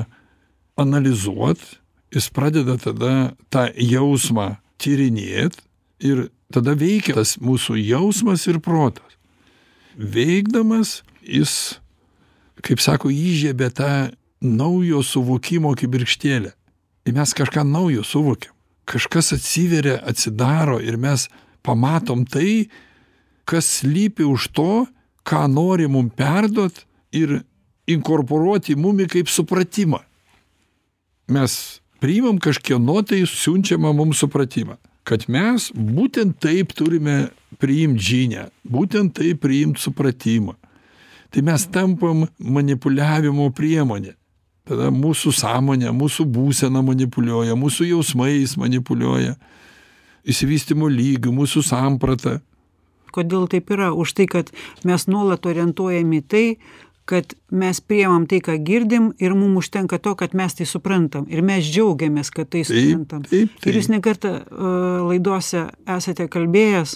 analizuot, 0.80 1.60
jis 2.14 2.30
pradeda 2.30 2.78
tada 2.78 3.34
tą 3.52 3.68
jausmą 3.76 4.54
tyrinėt 4.80 5.58
ir 6.04 6.28
tada 6.54 6.76
veikia 6.78 7.18
tas 7.18 7.36
mūsų 7.42 7.80
jausmas 7.82 8.46
ir 8.48 8.62
protas. 8.64 9.18
Veikdamas 9.98 11.02
jis, 11.22 11.80
kaip 12.66 12.82
sako, 12.82 13.12
įžiebė 13.14 13.70
tą 13.76 13.94
naujo 14.44 15.04
suvokimo 15.06 15.74
kibirkštėlę. 15.78 16.54
Ir 17.04 17.16
mes 17.16 17.34
kažką 17.36 17.66
naujo 17.68 18.04
suvokiam. 18.08 18.53
Kažkas 18.90 19.34
atsiveria, 19.38 20.00
atsidaro 20.04 20.80
ir 20.84 20.98
mes 21.00 21.30
pamatom 21.64 22.26
tai, 22.28 22.68
kas 23.48 23.80
slypi 23.80 24.26
už 24.28 24.52
to, 24.56 24.86
ką 25.24 25.48
nori 25.52 25.88
mum 25.88 26.10
perduot 26.12 26.84
ir 27.16 27.42
inkorporuoti 27.88 28.76
mumi 28.76 29.08
kaip 29.08 29.32
supratimą. 29.32 30.02
Mes 31.32 31.80
priimam 32.04 32.40
kažkieno 32.40 33.00
tai 33.08 33.24
siunčiamą 33.28 33.94
mums 33.96 34.20
supratimą, 34.24 34.76
kad 35.08 35.28
mes 35.32 35.70
būtent 35.72 36.40
taip 36.44 36.76
turime 36.76 37.32
priimti 37.60 38.04
žinę, 38.10 38.50
būtent 38.68 39.16
taip 39.20 39.44
priimti 39.44 39.84
supratimą. 39.84 40.58
Tai 41.34 41.42
mes 41.42 41.64
tampam 41.74 42.28
manipuliavimo 42.38 43.48
priemonė. 43.56 44.14
Tada 44.70 44.88
mūsų 44.96 45.34
sąmonė, 45.36 45.92
mūsų 45.92 46.24
būsena 46.32 46.84
manipuliuoja, 46.88 47.58
mūsų 47.60 47.90
jausmais 47.90 48.56
manipuliuoja, 48.60 49.36
įsivystimo 50.24 50.88
lygių, 50.88 51.34
mūsų 51.36 51.66
samprata. 51.68 52.38
Kodėl 53.14 53.50
taip 53.52 53.74
yra? 53.76 53.92
Už 53.92 54.16
tai, 54.18 54.30
kad 54.32 54.54
mes 54.88 55.06
nuolat 55.12 55.44
orientuojami 55.46 56.22
tai, 56.24 56.46
kad 57.06 57.36
mes 57.52 57.82
priemam 57.84 58.24
tai, 58.32 58.40
ką 58.40 58.56
girdim 58.64 59.12
ir 59.20 59.36
mum 59.36 59.58
užtenka 59.60 60.00
to, 60.00 60.16
kad 60.16 60.32
mes 60.32 60.56
tai 60.56 60.66
suprantam. 60.70 61.28
Ir 61.28 61.44
mes 61.44 61.68
džiaugiamės, 61.68 62.32
kad 62.32 62.48
tai 62.56 62.64
suprantam. 62.68 63.26
Taip, 63.28 63.52
taip, 63.52 63.58
taip. 63.60 63.68
Ir 63.68 63.80
jūs 63.82 63.92
nekartą 63.92 64.32
uh, 64.40 65.04
laidose 65.10 65.68
esate 65.98 66.30
kalbėjęs, 66.32 66.96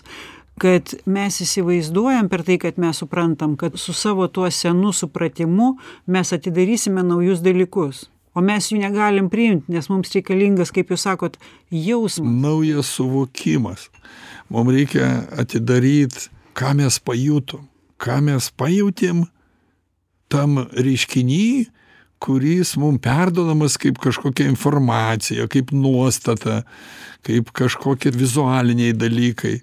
kad 0.61 0.93
mes 1.05 1.41
įsivaizduojam 1.43 2.29
per 2.31 2.43
tai, 2.47 2.57
kad 2.61 2.79
mes 2.81 3.01
suprantam, 3.03 3.55
kad 3.59 3.77
su 3.77 3.93
savo 3.93 4.27
tuo 4.27 4.49
senu 4.51 4.93
supratimu 4.93 5.75
mes 6.05 6.33
atidarysime 6.33 7.03
naujus 7.05 7.43
dalykus. 7.45 8.07
O 8.37 8.41
mes 8.45 8.67
jų 8.69 8.77
negalim 8.83 9.31
priimti, 9.33 9.71
nes 9.73 9.87
mums 9.89 10.11
reikalingas, 10.13 10.69
kaip 10.73 10.91
jūs 10.93 11.07
sakot, 11.07 11.39
jausmas. 11.73 12.35
Naujas 12.43 12.91
suvokimas. 12.93 13.87
Mums 14.53 14.75
reikia 14.75 15.07
atidaryti, 15.41 16.27
ką 16.57 16.75
mes 16.77 16.99
pajutom, 17.01 17.65
ką 17.97 18.19
mes 18.27 18.51
pajutėm 18.53 19.25
tam 20.29 20.59
reiškiny, 20.69 21.67
kuris 22.21 22.75
mum 22.77 22.97
perdodamas 23.01 23.77
kaip 23.81 23.97
kažkokia 24.01 24.49
informacija, 24.49 25.47
kaip 25.49 25.73
nuostata, 25.73 26.61
kaip 27.25 27.49
kažkokie 27.57 28.13
vizualiniai 28.13 28.93
dalykai. 28.97 29.59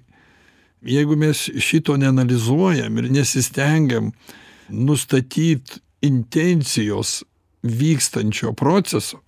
Jeigu 0.85 1.15
mes 1.17 1.47
šito 1.57 1.97
neanalizuojam 1.97 2.97
ir 3.01 3.11
nesistengiam 3.11 4.11
nustatyti 4.69 5.81
intencijos 6.05 7.23
vykstančio 7.63 8.53
proceso, 8.53 9.21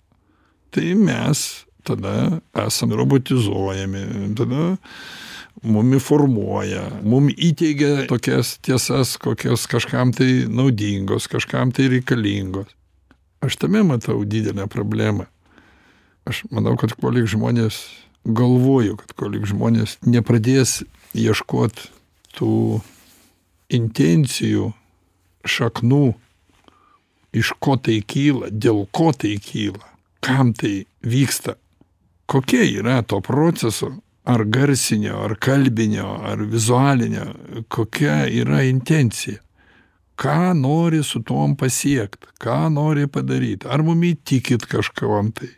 tai 0.70 0.94
mes 0.94 1.64
tada 1.82 2.40
esam 2.66 2.92
robotizuojami, 2.92 4.34
tada 4.38 4.76
mumi 5.62 5.98
formuoja 5.98 6.84
mum 7.02 7.28
įteigia 7.32 8.06
tokias 8.10 8.56
tiesas 8.62 9.16
kokios 9.18 9.66
kažkam 9.70 10.12
tai 10.14 10.46
naudingos 10.46 11.26
kažkam 11.30 11.72
tai 11.74 11.88
reikalingos. 11.94 12.70
Aš 13.42 13.56
tame 13.58 13.82
matau 13.86 14.24
didelę 14.26 14.66
problemą. 14.70 15.28
Aš 16.26 16.44
manau 16.50 16.76
kad 16.78 16.92
kolik 16.98 17.28
žmonės 17.30 17.78
galvoju 18.28 18.96
kad 19.00 19.12
kolik 19.18 19.46
žmonės 19.48 19.96
nepradės 20.06 20.82
ieškot 21.16 21.88
tų 22.38 22.80
intencijų 23.72 24.72
šaknų 25.48 26.04
iš 27.38 27.54
ko 27.60 27.76
tai 27.80 28.00
kyla 28.04 28.52
dėl 28.52 28.84
ko 28.92 29.12
tai 29.16 29.36
kyla 29.42 29.84
kam 30.24 30.52
tai 30.56 30.84
vyksta 31.02 31.56
kokia 32.28 32.64
yra 32.80 33.00
to 33.02 33.20
proceso 33.24 33.92
ar 34.28 34.44
garsinio 34.44 35.22
ar 35.24 35.36
kalbinio 35.40 36.08
ar 36.30 36.42
vizualinio 36.52 37.26
kokia 37.68 38.26
yra 38.28 38.62
intencija. 38.68 39.40
Ką 40.18 40.52
nori 40.58 41.00
su 41.06 41.22
tuom 41.22 41.54
pasiekt 41.56 42.26
ką 42.42 42.66
nori 42.74 43.06
padaryt. 43.06 43.64
Ar 43.64 43.84
mum 43.86 44.02
įtikyt 44.04 44.66
kažkuom 44.68 45.30
tai? 45.32 45.48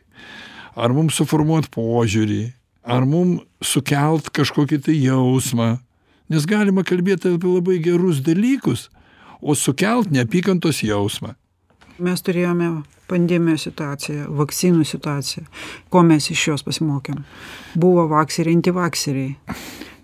Ar 0.76 0.94
mum 0.94 1.08
suformuot 1.10 1.70
požiūrį 1.74 2.42
ar 2.82 3.06
mum 3.08 3.40
sukelt 3.62 4.30
kažkokį 4.34 4.80
tai 4.86 4.96
jausmą? 5.00 5.78
Nes 6.30 6.46
galima 6.46 6.84
kalbėt 6.86 7.26
apie 7.26 7.50
labai 7.50 7.80
gerus 7.82 8.22
dalykus 8.22 8.88
o 9.42 9.54
sukelt 9.54 10.10
neapykantos 10.14 10.82
jausmą. 10.84 11.34
Mes 12.00 12.22
turėjome 12.24 12.70
pandemijos 13.10 13.66
situaciją 13.66 14.30
vakcinų 14.38 14.86
situaciją. 14.88 15.44
Ko 15.92 16.04
mes 16.06 16.30
iš 16.32 16.46
jos 16.52 16.64
pasimokėm? 16.64 17.20
Buvo 17.76 18.06
vakseriai 18.08 18.56
antivakseriai. 18.56 19.34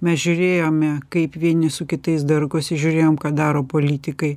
Mes 0.04 0.20
žiūrėjome 0.20 0.90
kaip 1.12 1.38
vieni 1.40 1.70
su 1.72 1.86
kitais 1.88 2.26
darkosi 2.28 2.76
žiūrėjom 2.76 3.16
ką 3.20 3.32
daro 3.36 3.62
politikai 3.64 4.34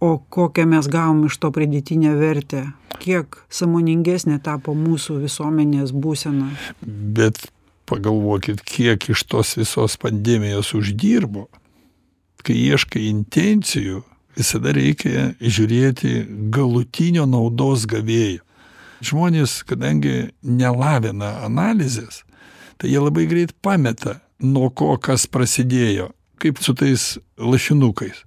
o 0.00 0.18
kokią 0.30 0.66
mes 0.66 0.88
gavom 0.88 1.24
iš 1.26 1.38
to 1.42 1.50
pridėtinę 1.54 2.14
vertę. 2.18 2.64
Kiek 2.98 3.38
sąmoningesnė 3.54 4.38
tapo 4.42 4.74
mūsų 4.74 5.20
visuomenės 5.22 5.94
būsena. 5.94 6.50
Bet 6.82 7.38
pagalvokit 7.88 8.62
kiek 8.66 9.08
iš 9.10 9.24
tos 9.30 9.56
visos 9.58 9.96
pandemijos 10.00 10.74
uždirbo. 10.76 11.48
Kai 12.44 12.56
ieškai 12.68 13.08
intencijų 13.08 14.02
visada 14.38 14.72
reikia 14.76 15.32
žiūrėti 15.40 16.22
galutinio 16.54 17.26
naudos 17.26 17.88
gavėjo. 17.90 18.44
Žmonės 19.04 19.62
kadangi 19.66 20.30
nelavina 20.42 21.38
analizės 21.46 22.24
tai 22.78 22.92
jie 22.92 23.02
labai 23.02 23.26
greit 23.30 23.54
pameta 23.62 24.18
nuo 24.38 24.70
ko 24.70 24.94
kas 25.02 25.26
prasidėjo 25.26 26.12
kaip 26.38 26.60
su 26.62 26.74
tais 26.78 27.18
lašinukais. 27.38 28.22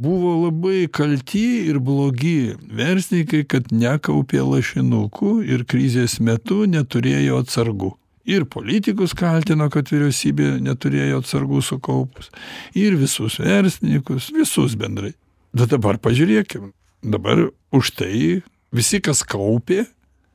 Buvo 0.00 0.32
labai 0.46 0.88
kalti 0.92 1.68
ir 1.68 1.78
blogi 1.80 2.56
verslininkai 2.78 3.42
kad 3.48 3.68
nekaupė 3.72 4.40
lašinukų 4.44 5.38
ir 5.44 5.64
krizės 5.68 6.18
metu 6.20 6.64
neturėjo 6.68 7.40
atsargų 7.44 7.94
ir 8.26 8.44
politikus 8.50 9.14
kaltino 9.16 9.68
kad 9.72 9.90
vyriausybė 9.92 10.56
neturėjo 10.64 11.22
atsargų 11.22 11.62
sukaupus. 11.64 12.30
Ir 12.76 12.98
visus 12.98 13.38
verslininkus 13.42 14.32
visus 14.34 14.76
bendrai. 14.78 15.14
Bet 15.56 15.72
dabar 15.72 16.00
pažiūrėkim. 16.02 16.72
Dabar 17.06 17.48
už 17.74 17.92
tai 17.96 18.42
visi 18.74 19.00
kas 19.00 19.22
kaupė 19.22 19.84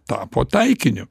tapo 0.10 0.45
taikiniu. 0.47 1.08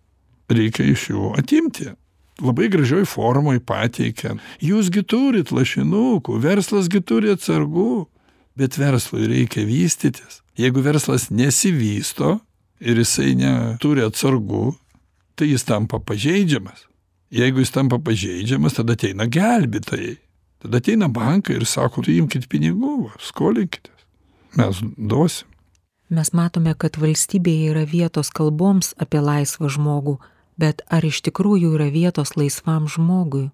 Reikia 0.50 0.88
iš 0.90 1.10
jų 1.12 1.34
atimti. 1.38 1.92
Labai 2.40 2.70
gražioj 2.72 3.04
formoj 3.06 3.60
pateikia 3.68 4.38
jūs 4.64 4.88
gi 4.90 5.04
turit 5.04 5.52
lašinukų 5.52 6.38
verslas 6.40 6.88
gi 6.90 7.02
turi 7.04 7.34
atsargų. 7.36 8.06
Bet 8.58 8.76
verslui 8.80 9.28
reikia 9.30 9.62
vystytis. 9.64 10.40
Jeigu 10.58 10.82
verslas 10.84 11.28
nesivysto 11.30 12.40
ir 12.80 12.98
jisai 12.98 13.36
neturi 13.38 14.02
atsargų 14.04 14.72
tai 15.40 15.50
jis 15.50 15.66
tampa 15.68 15.98
pažeidžiamas. 15.98 16.86
Jeigu 17.34 17.62
jis 17.62 17.72
tampa 17.74 17.98
pažeidžiamas 17.98 18.76
tada 18.78 18.96
ateina 18.98 19.26
gelbėtojai. 19.30 20.18
Tada 20.60 20.80
ateina 20.82 21.08
bankai 21.08 21.56
ir 21.56 21.64
sako 21.68 22.04
tai 22.06 22.18
imkit 22.20 22.48
pinigų 22.52 22.96
va 23.06 23.14
skolinkitės. 23.24 24.04
Mes 24.60 24.82
duosim. 24.98 25.46
Mes 26.10 26.32
matome 26.34 26.74
kad 26.74 26.98
valstybėje 26.98 27.70
yra 27.70 27.86
vietos 27.86 28.32
kalboms 28.34 28.92
apie 28.98 29.22
laisvą 29.22 29.70
žmogų 29.70 30.18
bet 30.60 30.84
ar 30.92 31.06
iš 31.06 31.22
tikrųjų 31.26 31.74
yra 31.78 31.88
vietos 31.92 32.36
laisvam 32.38 32.88
žmogui? 32.90 33.48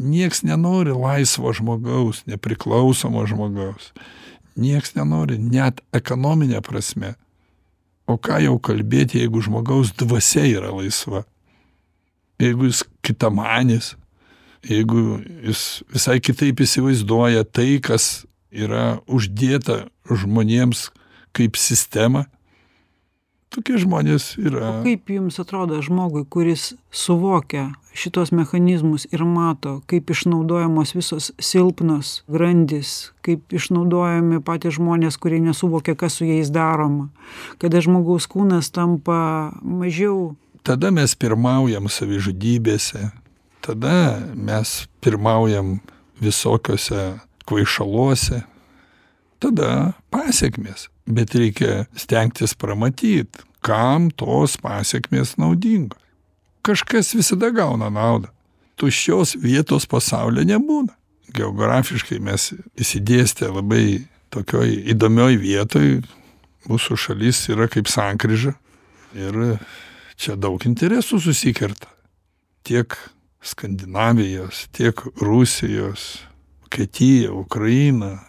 Nieks 0.00 0.40
nenori 0.46 0.94
laisvo 0.96 1.52
žmogaus 1.52 2.22
nepriklausomo 2.30 3.26
žmogaus. 3.28 3.90
Nieks 4.56 4.94
nenori 4.96 5.36
net 5.40 5.82
ekonomine 5.96 6.62
prasme 6.64 7.14
o 8.06 8.18
ką 8.18 8.40
jau 8.42 8.58
kalbėt 8.62 9.16
jeigu 9.16 9.42
žmogaus 9.44 9.92
dvasia 9.96 10.44
yra 10.48 10.72
laisva? 10.74 11.24
Jeigu 12.42 12.68
jis 12.70 12.82
kitamanis? 13.04 13.94
Jeigu 14.66 15.20
jis 15.42 15.82
visai 15.90 16.20
kitaip 16.22 16.62
įsivaizduoja 16.62 17.44
tai 17.44 17.80
kas 17.82 18.24
yra 18.52 19.00
uždėta 19.10 19.86
žmonėms 20.06 20.90
kaip 21.34 21.58
sistema 21.58 22.26
tokie 23.52 23.78
žmonės 23.80 24.34
yra. 24.40 24.80
Kaip 24.86 25.10
jums 25.12 25.38
atrodo 25.42 25.80
žmogui 25.84 26.24
kuris 26.28 26.72
suvokia 26.94 27.70
šituos 27.96 28.32
mechanizmus 28.32 29.04
ir 29.12 29.24
mato 29.28 29.80
kaip 29.90 30.10
išnaudojamos 30.12 30.94
visos 30.96 31.30
silpnos 31.36 32.22
grandys 32.32 33.12
kaip 33.24 33.52
išnaudojami 33.52 34.40
patys 34.44 34.78
žmonės 34.78 35.18
kurie 35.20 35.42
nesuvokia 35.44 35.94
kas 35.98 36.16
su 36.18 36.28
jais 36.28 36.52
daroma 36.52 37.10
kada 37.60 37.82
žmogaus 37.84 38.28
kūnas 38.30 38.72
tampa 38.72 39.52
mažiau? 39.60 40.34
Tada 40.62 40.92
mes 40.94 41.12
pirmaujam 41.18 41.90
savižudybėse 41.92 43.10
tada 43.62 44.22
mes 44.34 44.86
pirmaujam 45.04 45.76
visokiuose 46.22 47.12
kvaišaluose 47.44 48.42
tada 49.42 49.92
pasekmės 50.14 50.88
bet 51.06 51.34
reikia 51.34 51.86
stengtis 51.98 52.54
pramatyt 52.58 53.42
kam 53.62 54.10
tos 54.10 54.56
pasekmės 54.60 55.36
naudingos. 55.38 55.98
Kažkas 56.62 57.14
visada 57.18 57.50
gauna 57.54 57.90
naudą. 57.90 58.30
Tuščios 58.78 59.36
vietos 59.42 59.86
pasaulyje 59.90 60.46
nebūna. 60.52 60.94
Geografiškai 61.34 62.18
mes 62.22 62.50
išsidėstę 62.78 63.50
labai 63.50 64.04
tokioj 64.34 64.70
įdomioj 64.94 65.38
vietoj 65.42 65.88
mūsų 66.70 66.98
šalis 66.98 67.40
yra 67.52 67.68
kaip 67.70 67.90
sankryža 67.90 68.54
ir 69.18 69.38
čia 70.18 70.36
daug 70.38 70.62
interesų 70.66 71.20
susikerta. 71.22 71.90
Tiek 72.62 72.94
skandinavijos 73.42 74.68
tiek 74.74 75.02
rusijos 75.18 76.22
vokietija 76.62 77.32
ukraina 77.34 78.20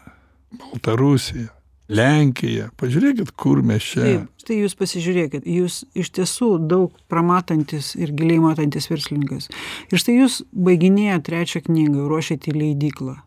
baltarusija 0.52 1.54
lenkija. 1.92 2.70
Pažiūrėkit 2.80 3.34
kur 3.40 3.64
mes 3.66 3.84
čia. 3.84 4.24
Štai 4.44 4.60
jūs 4.62 4.76
pasižiūrėkit 4.80 5.48
jūs 5.48 5.84
iš 5.98 6.12
tiesų 6.18 6.56
daug 6.68 6.96
pramatantis 7.12 7.94
ir 8.00 8.14
giliai 8.16 8.42
matantis 8.44 8.90
verslininkas. 8.92 9.50
Ir 9.92 10.02
štai 10.02 10.18
jūs 10.22 10.42
baiginėjat 10.52 11.28
trečią 11.30 11.64
knygą 11.68 12.08
ruošiat 12.12 12.50
į 12.52 12.56
leidyklą. 12.58 13.18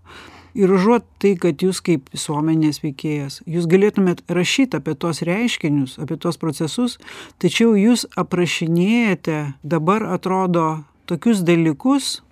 Ir 0.56 0.72
užuot 0.72 1.04
tai 1.20 1.34
kad 1.36 1.60
jūs 1.60 1.82
kaip 1.84 2.06
visuomenės 2.14 2.80
veikėjas 2.80 3.42
jūs 3.44 3.66
galėtumėt 3.68 4.22
rašyt 4.32 4.78
apie 4.78 4.94
tuos 4.96 5.20
reiškinius 5.28 5.98
apie 6.00 6.16
tuos 6.16 6.40
procesus 6.40 6.94
tačiau 7.36 7.74
jūs 7.76 8.06
aprašinėjate 8.16 9.40
dabar 9.60 10.06
atrodo 10.16 10.86
tokius 11.04 11.44
dalykus 11.44 12.22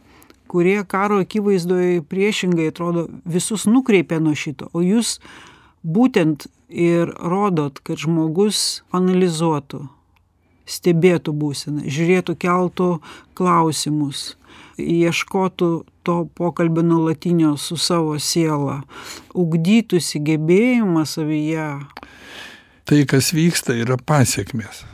kurie 0.48 0.78
karo 0.88 1.18
akivaizdoj 1.20 2.00
priešingai 2.08 2.70
atrodo 2.72 3.08
visus 3.24 3.66
nukreipia 3.66 4.20
nuo 4.22 4.32
šito. 4.38 4.68
O 4.72 4.80
jūs 4.84 5.18
būtent 5.84 6.48
ir 6.68 7.12
rodot 7.20 7.78
kad 7.84 8.00
žmogus 8.00 8.82
analizuotų 8.96 9.84
stebėtų 10.64 11.34
būseną 11.36 11.84
žiūrėtų 11.84 12.36
keltų 12.40 12.88
klausimus 13.36 14.34
ieškotų 14.80 15.70
to 16.04 16.16
pokalbio 16.36 16.82
nuolatinio 16.84 17.54
su 17.60 17.76
savo 17.76 18.16
siela 18.18 18.82
ugdytųsi 19.34 20.20
gebėjimą 20.24 21.04
savyje. 21.08 21.68
Tai 22.84 23.00
kas 23.08 23.32
vyksta 23.36 23.76
yra 23.80 23.96
pasekmės 24.00 24.84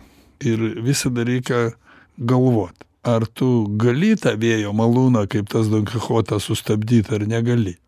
ir 0.45 0.63
visada 0.85 1.25
reikia 1.27 1.71
galvot 2.19 2.87
ar 3.03 3.25
tu 3.27 3.67
gali 3.81 4.13
tą 4.21 4.35
vėjo 4.41 4.75
malūną 4.77 5.25
kaip 5.31 5.49
tas 5.53 5.71
donkichotas 5.73 6.51
sustabdyt 6.51 7.13
ar 7.15 7.25
negali 7.29 7.79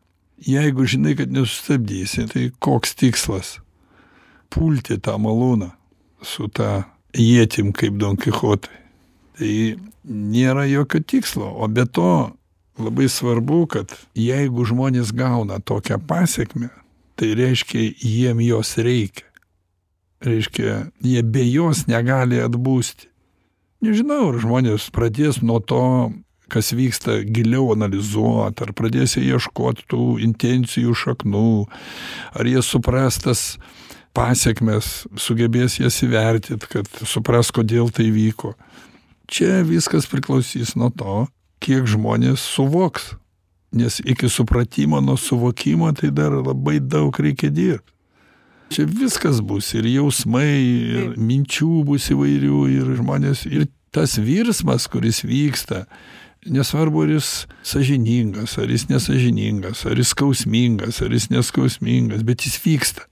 jeigu 0.47 0.87
žinai 0.87 1.17
kad 1.17 1.33
nesustabdysi 1.33 2.27
tai 2.33 2.51
koks 2.59 2.95
tikslas? 2.99 3.57
Pulti 4.53 4.99
tą 5.01 5.17
malūną 5.23 5.71
su 6.23 6.49
ta 6.49 6.85
ietim 7.19 7.73
kaip 7.77 7.97
donkichotui 8.01 8.81
tai 9.39 9.53
nėra 10.05 10.67
jokio 10.69 11.01
tikslo 11.01 11.49
o 11.49 11.69
be 11.69 11.87
to 11.87 12.33
labai 12.79 13.09
svarbu 13.09 13.65
kad 13.73 13.95
jeigu 14.19 14.67
žmonės 14.69 15.15
gauna 15.17 15.61
tokią 15.61 16.01
pasekmę 16.07 16.71
tai 17.17 17.35
reiškia 17.39 17.93
jiem 18.01 18.41
jos 18.41 18.77
reikia. 18.79 19.29
Reiškia 20.23 20.93
jie 21.03 21.23
be 21.23 21.43
jos 21.51 21.87
negali 21.91 22.39
atbusti 22.41 23.13
nežinau 23.83 24.31
ar 24.31 24.39
žmonės 24.43 24.89
pradės 24.95 25.41
nuo 25.43 25.59
to 25.61 25.85
kas 26.53 26.73
vyksta 26.77 27.21
giliau 27.25 27.73
analizuot 27.75 28.61
ar 28.65 28.73
pradės 28.77 29.17
jie 29.17 29.33
ieškot 29.33 29.87
tų 29.91 30.19
intencijų 30.29 30.95
šaknų 31.05 31.49
ar 32.37 32.51
jie 32.51 32.63
supras 32.67 33.21
tas 33.25 33.45
pasekmes 34.17 35.07
sugebės 35.17 35.79
jas 35.81 36.03
įvertint 36.05 36.67
kad 36.69 36.89
supras 37.09 37.53
kodėl 37.55 37.89
tai 37.95 38.11
vyko. 38.13 38.55
Čia 39.33 39.63
viskas 39.65 40.09
priklausys 40.11 40.75
nuo 40.77 40.91
to 40.93 41.25
kiek 41.63 41.87
žmonės 41.89 42.45
suvoks. 42.45 43.15
Nes 43.73 44.03
iki 44.05 44.29
supratimo 44.29 45.01
nuo 45.01 45.17
suvokimo 45.17 45.89
tai 45.97 46.11
dar 46.13 46.35
labai 46.37 46.77
daug 46.77 47.17
reikia 47.17 47.49
dirbt. 47.49 47.89
Čia 48.73 48.85
viskas 48.89 49.41
bus 49.45 49.71
ir 49.77 49.85
jausmai 49.89 50.49
ir 50.97 51.09
minčių 51.21 51.83
bus 51.89 52.11
įvairių 52.13 52.61
ir 52.73 52.93
žmonės 53.01 53.47
ir 53.49 53.67
tas 53.93 54.17
virsmas 54.17 54.89
kuris 54.89 55.21
vyksta 55.29 55.87
nesvarbu 56.47 57.05
ar 57.05 57.15
jis 57.17 57.31
sąžiningas 57.67 58.57
ar 58.59 58.71
jis 58.71 58.89
nesąžiningas 58.91 59.85
ar 59.87 59.99
jis 59.99 60.13
skausmingas 60.15 61.03
ar 61.03 61.15
jis 61.15 61.29
neskausmingas 61.31 62.25
bet 62.27 62.47
jis 62.47 62.59
vyksta. 62.65 63.07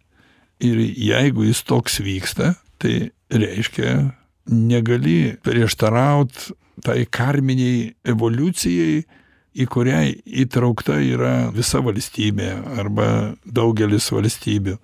Ir 0.61 0.77
jeigu 0.81 1.47
jis 1.47 1.63
toks 1.65 2.01
vyksta 2.05 2.55
tai 2.81 3.11
reiškia 3.31 4.11
negali 4.51 5.37
prieštaraut 5.45 6.51
tai 6.85 7.05
karminei 7.07 7.95
evoliucijai 8.05 9.03
į 9.51 9.67
kurią 9.67 10.01
įtraukta 10.45 11.01
yra 11.03 11.51
visa 11.55 11.81
valstybė 11.83 12.53
arba 12.79 13.35
daugelis 13.45 14.07
valstybių. 14.15 14.77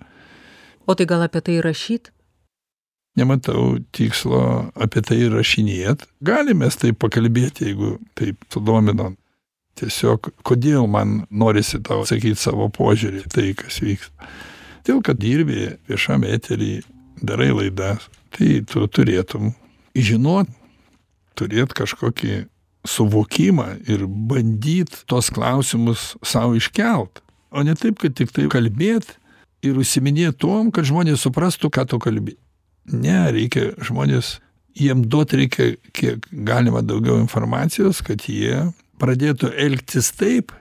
O 0.86 0.94
tai 0.94 1.06
gal 1.06 1.22
apie 1.26 1.42
tai 1.42 1.60
rašyt 1.62 2.10
nematau 3.16 3.78
tikslo 3.96 4.70
apie 4.76 5.02
tai 5.04 5.20
rašinėt. 5.32 6.04
Galim 6.24 6.60
mes 6.62 6.76
taip 6.76 6.98
pakalbėt 7.02 7.62
jeigu 7.64 7.96
taip 8.18 8.44
sudomino. 8.52 9.14
Tiesiog 9.76 10.30
kodėl 10.46 10.86
man 10.88 11.26
norisi 11.28 11.82
tau 11.84 12.04
sakyt 12.08 12.40
savo 12.40 12.70
požiūrį 12.72 13.24
į 13.24 13.32
tai 13.32 13.48
kas 13.58 13.80
vyksta. 13.84 14.28
Todėl 14.84 15.02
kad 15.04 15.20
dirbi 15.20 15.72
viešam 15.88 16.24
etery 16.24 16.78
darai 17.20 17.50
laidas 17.52 18.06
tai 18.36 18.60
tu 18.68 18.86
turėtum 18.88 19.50
žinot 19.96 20.48
turėt 21.36 21.74
kažkokį 21.76 22.46
suvokimą 22.86 23.68
ir 23.90 24.06
bandyt 24.06 25.02
tuos 25.10 25.28
klausimus 25.34 26.14
sau 26.24 26.54
iškelt. 26.56 27.20
O 27.50 27.64
ne 27.66 27.74
taip 27.76 28.00
kad 28.00 28.16
tiktai 28.16 28.48
kalbėt 28.52 29.16
ir 29.66 29.76
užsiiminėt 29.80 30.38
tuom 30.40 30.70
kad 30.72 30.88
žmonės 30.88 31.24
suprastų 31.26 31.72
ką 31.74 31.84
tu 31.90 32.00
kalbi 32.00 32.36
ne 32.92 33.18
reikia 33.34 33.72
žmonės 33.82 34.36
jiem 34.76 35.04
duot 35.08 35.32
reikia 35.36 35.74
kiek 35.96 36.26
galima 36.30 36.82
daugiau 36.84 37.18
informacijos 37.22 38.02
kad 38.04 38.26
jie 38.28 38.68
pradėtų 39.00 39.52
elgtis 39.66 40.12
taip 40.16 40.52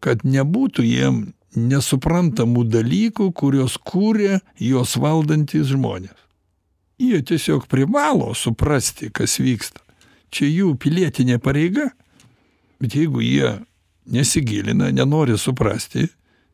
kad 0.00 0.24
nebūtų 0.24 0.84
jiem 0.86 1.20
nesuprantamų 1.56 2.64
dalykų 2.70 3.30
kuriuos 3.36 3.76
kuria 3.82 4.38
juos 4.62 4.94
valdantys 5.00 5.70
žmonės. 5.72 6.14
Jie 7.00 7.22
tiesiog 7.26 7.64
privalo 7.66 8.34
suprasti 8.36 9.08
kas 9.10 9.38
vyksta. 9.40 9.80
Čia 10.30 10.46
jų 10.46 10.74
pilietinė 10.78 11.40
pareiga 11.42 11.90
bet 12.80 12.94
jeigu 12.96 13.22
jie 13.24 13.58
nesigilina 14.10 14.90
nenori 14.94 15.36
suprasti 15.38 16.08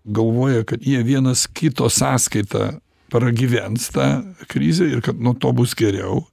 galvoja 0.06 0.64
kad 0.64 0.82
jie 0.82 1.02
vienas 1.04 1.46
kito 1.46 1.90
sąskaita 1.90 2.78
pragyvens 3.12 3.90
tą 3.94 4.08
krizę 4.48 4.88
ir 4.88 5.02
kad 5.02 5.20
nuo 5.20 5.34
to 5.34 5.52
bus 5.52 5.74
geriau 5.74 6.24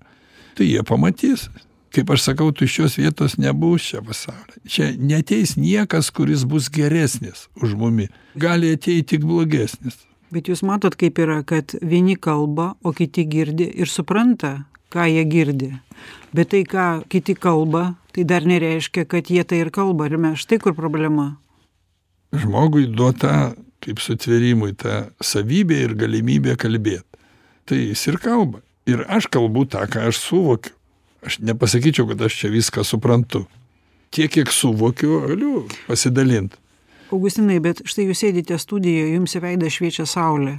tai 0.57 0.69
jie 0.69 0.83
pamatys. 0.83 1.49
Kaip 1.93 2.09
aš 2.09 2.23
sakau 2.25 2.49
tuščios 2.49 2.97
vietos 2.97 3.37
nebus 3.37 3.85
čia 3.91 4.01
pasauly 4.01 4.57
čia 4.65 4.91
neateis 4.97 5.55
niekas 5.57 6.09
kuris 6.09 6.45
bus 6.49 6.69
geresnis 6.73 7.47
už 7.61 7.75
mumi. 7.77 8.09
Gali 8.35 8.73
ateit 8.73 9.11
tik 9.11 9.25
blogesnis. 9.25 9.99
Bet 10.33 10.49
jūs 10.49 10.63
matot 10.65 10.95
kaip 10.97 11.19
yra 11.21 11.43
kad 11.45 11.75
vieni 11.81 12.15
kalba 12.17 12.73
o 12.81 12.93
kiti 12.97 13.27
girdi 13.29 13.69
ir 13.69 13.89
supranta 13.89 14.63
ką 14.93 15.05
jie 15.09 15.25
girdi. 15.29 15.69
Bet 16.33 16.49
tai 16.53 16.63
ką 16.65 17.03
kiti 17.09 17.35
kalba 17.37 17.93
tai 18.13 18.25
dar 18.25 18.45
nereiškia 18.45 19.05
kad 19.05 19.29
jie 19.29 19.43
tai 19.45 19.61
ir 19.61 19.69
kalba. 19.73 20.09
Ir 20.09 20.17
mes 20.17 20.41
štai 20.41 20.57
kur 20.61 20.73
problema. 20.77 21.35
Žmogui 22.33 22.87
duota 22.89 23.53
kaip 23.83 24.01
sutvėrimui 24.03 24.73
ta 24.79 25.07
savybė 25.23 25.81
ir 25.87 25.97
galimybė 25.99 26.55
kalbėt. 26.59 27.05
Tai 27.67 27.79
jis 27.79 28.07
ir 28.11 28.19
kalba. 28.23 28.63
Ir 28.89 29.05
aš 29.07 29.29
kalbu 29.31 29.65
tą 29.71 29.85
ką 29.87 30.09
aš 30.09 30.19
suvokiu. 30.23 30.73
Aš 31.23 31.39
nepasakyčiau 31.39 32.07
kad 32.09 32.21
aš 32.27 32.41
čia 32.41 32.51
viską 32.51 32.83
suprantu. 32.83 33.45
Tiek 34.11 34.31
kiek 34.31 34.51
suvokiu 34.51 35.21
galiu 35.27 35.63
pasidalint. 35.87 36.57
Augustinai 37.13 37.59
bet 37.63 37.83
štai 37.87 38.07
jūs 38.09 38.23
sėdite 38.23 38.57
studijoj 38.59 39.13
jums 39.13 39.35
į 39.37 39.43
veidą 39.43 39.69
šviečia 39.71 40.05
saulė. 40.09 40.57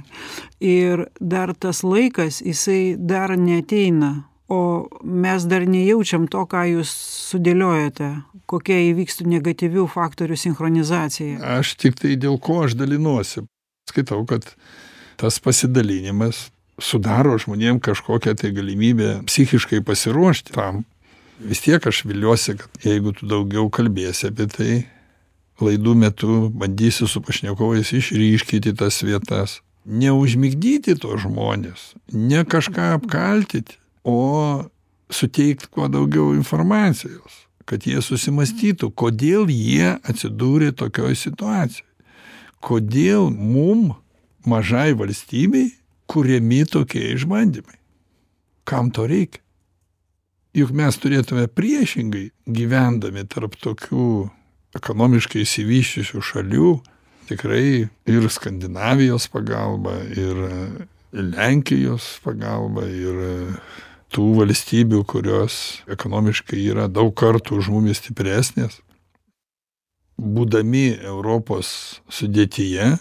Ir 0.63 1.05
dar 1.19 1.53
tas 1.53 1.83
laikas 1.85 2.39
jisai 2.41 2.95
dar 2.97 3.35
neateina 3.37 4.23
o 4.47 4.87
mes 5.03 5.45
dar 5.49 5.65
nejaučiam 5.65 6.27
to 6.29 6.45
ką 6.49 6.65
jūs 6.75 6.91
sudėliojote. 7.31 8.11
Kokia 8.45 8.77
įvykstų 8.91 9.25
negatyvių 9.29 9.87
faktorių 9.89 10.37
sinchronizacija? 10.37 11.39
Aš 11.57 11.75
tiktai 11.81 12.13
dėl 12.21 12.37
ko 12.37 12.61
aš 12.67 12.77
dalinuosi. 12.77 13.45
Skaitau 13.89 14.21
kad 14.29 14.45
tas 15.17 15.39
pasidalinimas 15.41 16.49
sudaro 16.81 17.37
žmonėm 17.41 17.79
kažkokią 17.81 18.35
tai 18.37 18.51
galimybę 18.53 19.21
psichiškai 19.29 19.81
pasiruošti 19.85 20.53
tam. 20.53 20.83
Vis 21.39 21.63
tiek 21.65 21.83
aš 21.87 22.03
viliuosi 22.05 22.57
kad 22.59 22.85
jeigu 22.85 23.15
tu 23.15 23.27
daugiau 23.27 23.69
kalbėsi 23.73 24.29
apie 24.29 24.47
tai 24.51 24.73
laidų 25.63 25.95
metu 25.97 26.35
bandysiu 26.51 27.07
su 27.09 27.21
pašnekovais 27.23 27.93
išryškinti 27.95 28.75
tas 28.77 29.01
vietas. 29.07 29.61
Neužmigdyti 29.85 30.95
tuos 31.01 31.23
žmones 31.25 31.93
ne 32.11 32.41
kažką 32.45 32.93
apkaltyti 32.99 33.79
o 34.05 34.65
suteikt 35.11 35.67
kuo 35.73 35.89
daugiau 35.91 36.33
informacijos 36.37 37.45
kad 37.65 37.85
jie 37.85 38.01
susimąstytų 38.05 38.91
kodėl 38.93 39.49
jie 39.49 39.95
atsidūrė 40.05 40.71
tokioj 40.77 41.17
situacijoj. 41.17 41.87
Kodėl 42.65 43.31
mum 43.33 43.95
mažai 44.45 44.93
valstybei 44.97 45.71
kuriami 46.09 46.63
tokie 46.69 47.13
išbandymai. 47.15 47.79
Kam 48.65 48.91
to 48.93 49.05
reikia? 49.09 49.41
Juk 50.55 50.71
mes 50.71 50.95
turėtume 51.01 51.49
priešingai 51.51 52.29
gyvendami 52.47 53.25
tarp 53.27 53.57
tokių 53.59 54.09
ekonomiškai 54.77 55.43
išsivysčiusių 55.43 56.21
šalių 56.23 56.69
tikrai 57.27 57.89
ir 57.89 58.29
skandinavijos 58.31 59.27
pagalba 59.33 59.97
ir 60.15 60.39
lenkijos 61.11 62.07
pagalba 62.23 62.85
ir 62.87 63.19
tų 64.13 64.25
valstybių 64.39 65.03
kurios 65.09 65.81
ekonomiškai 65.91 66.59
yra 66.71 66.89
daug 66.91 67.13
kartų 67.17 67.61
už 67.61 67.71
mumis 67.73 68.01
stipresnės 68.03 68.81
būdami 70.17 70.87
europos 71.03 72.01
sudėtyje 72.11 72.95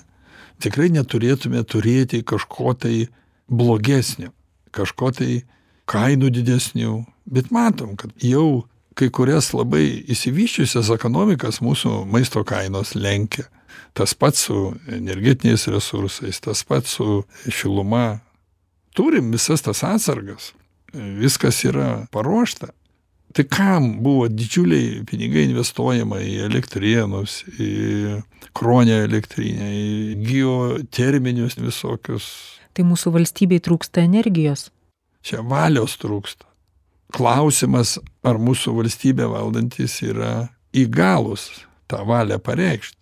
tikrai 0.62 0.90
neturėtume 0.94 1.62
turėti 1.66 2.22
kažko 2.26 2.74
tai 2.78 3.08
blogesnio 3.48 4.32
kažko 4.74 5.12
tai 5.14 5.44
kainų 5.90 6.32
didesnių. 6.34 7.04
Bet 7.30 7.52
matom 7.54 7.94
kad 8.00 8.10
jau 8.18 8.66
kai 8.98 9.08
kurias 9.14 9.52
labai 9.54 9.86
išsivysčiusias 10.10 10.90
ekonomikas 10.94 11.60
mūsų 11.64 12.04
maisto 12.10 12.42
kainos 12.46 12.94
lenkia. 12.98 13.46
Tas 13.94 14.14
pats 14.18 14.48
su 14.48 14.74
energetiniais 14.90 15.68
resursais 15.70 16.40
tas 16.42 16.64
pats 16.66 16.98
su 16.98 17.22
šiluma. 17.46 18.20
Turim 18.94 19.30
visas 19.34 19.62
tas 19.62 19.82
atsargas 19.86 20.52
viskas 20.94 21.60
yra 21.66 22.06
paruošta. 22.14 22.70
Tai 23.34 23.44
kam 23.50 23.88
buvo 24.02 24.28
didžiuliai 24.30 25.02
pinigai 25.08 25.48
investuojama 25.48 26.20
į 26.22 26.34
elektrėnus 26.46 27.40
į 27.58 27.70
kruonio 28.54 29.00
elektrinę 29.02 29.70
į 29.74 29.88
geoterminius 30.22 31.58
visokius? 31.58 32.28
Tai 32.74 32.86
mūsų 32.86 33.10
valstybei 33.16 33.58
trūksta 33.62 34.04
energijos. 34.06 34.68
Čia 35.26 35.42
valios 35.42 35.96
trūksta. 35.98 36.46
Klausimas 37.14 37.96
ar 38.26 38.38
mūsų 38.38 38.76
valstybę 38.78 39.26
valdantys 39.30 39.96
yra 40.06 40.48
įgalūs 40.74 41.48
tą 41.90 42.04
valią 42.06 42.38
pareikšt. 42.42 42.96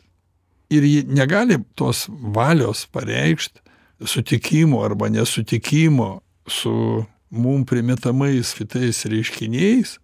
Ir 0.72 0.88
ji 0.88 1.04
negali 1.12 1.58
tos 1.76 2.06
valios 2.08 2.86
pareikšt 2.88 3.60
sutikimo 4.08 4.80
arba 4.84 5.08
nesutikimo 5.12 6.20
su 6.48 7.04
mum 7.32 7.66
primetamais 7.66 8.52
kitais 8.54 9.02
reiškiniais 9.08 9.96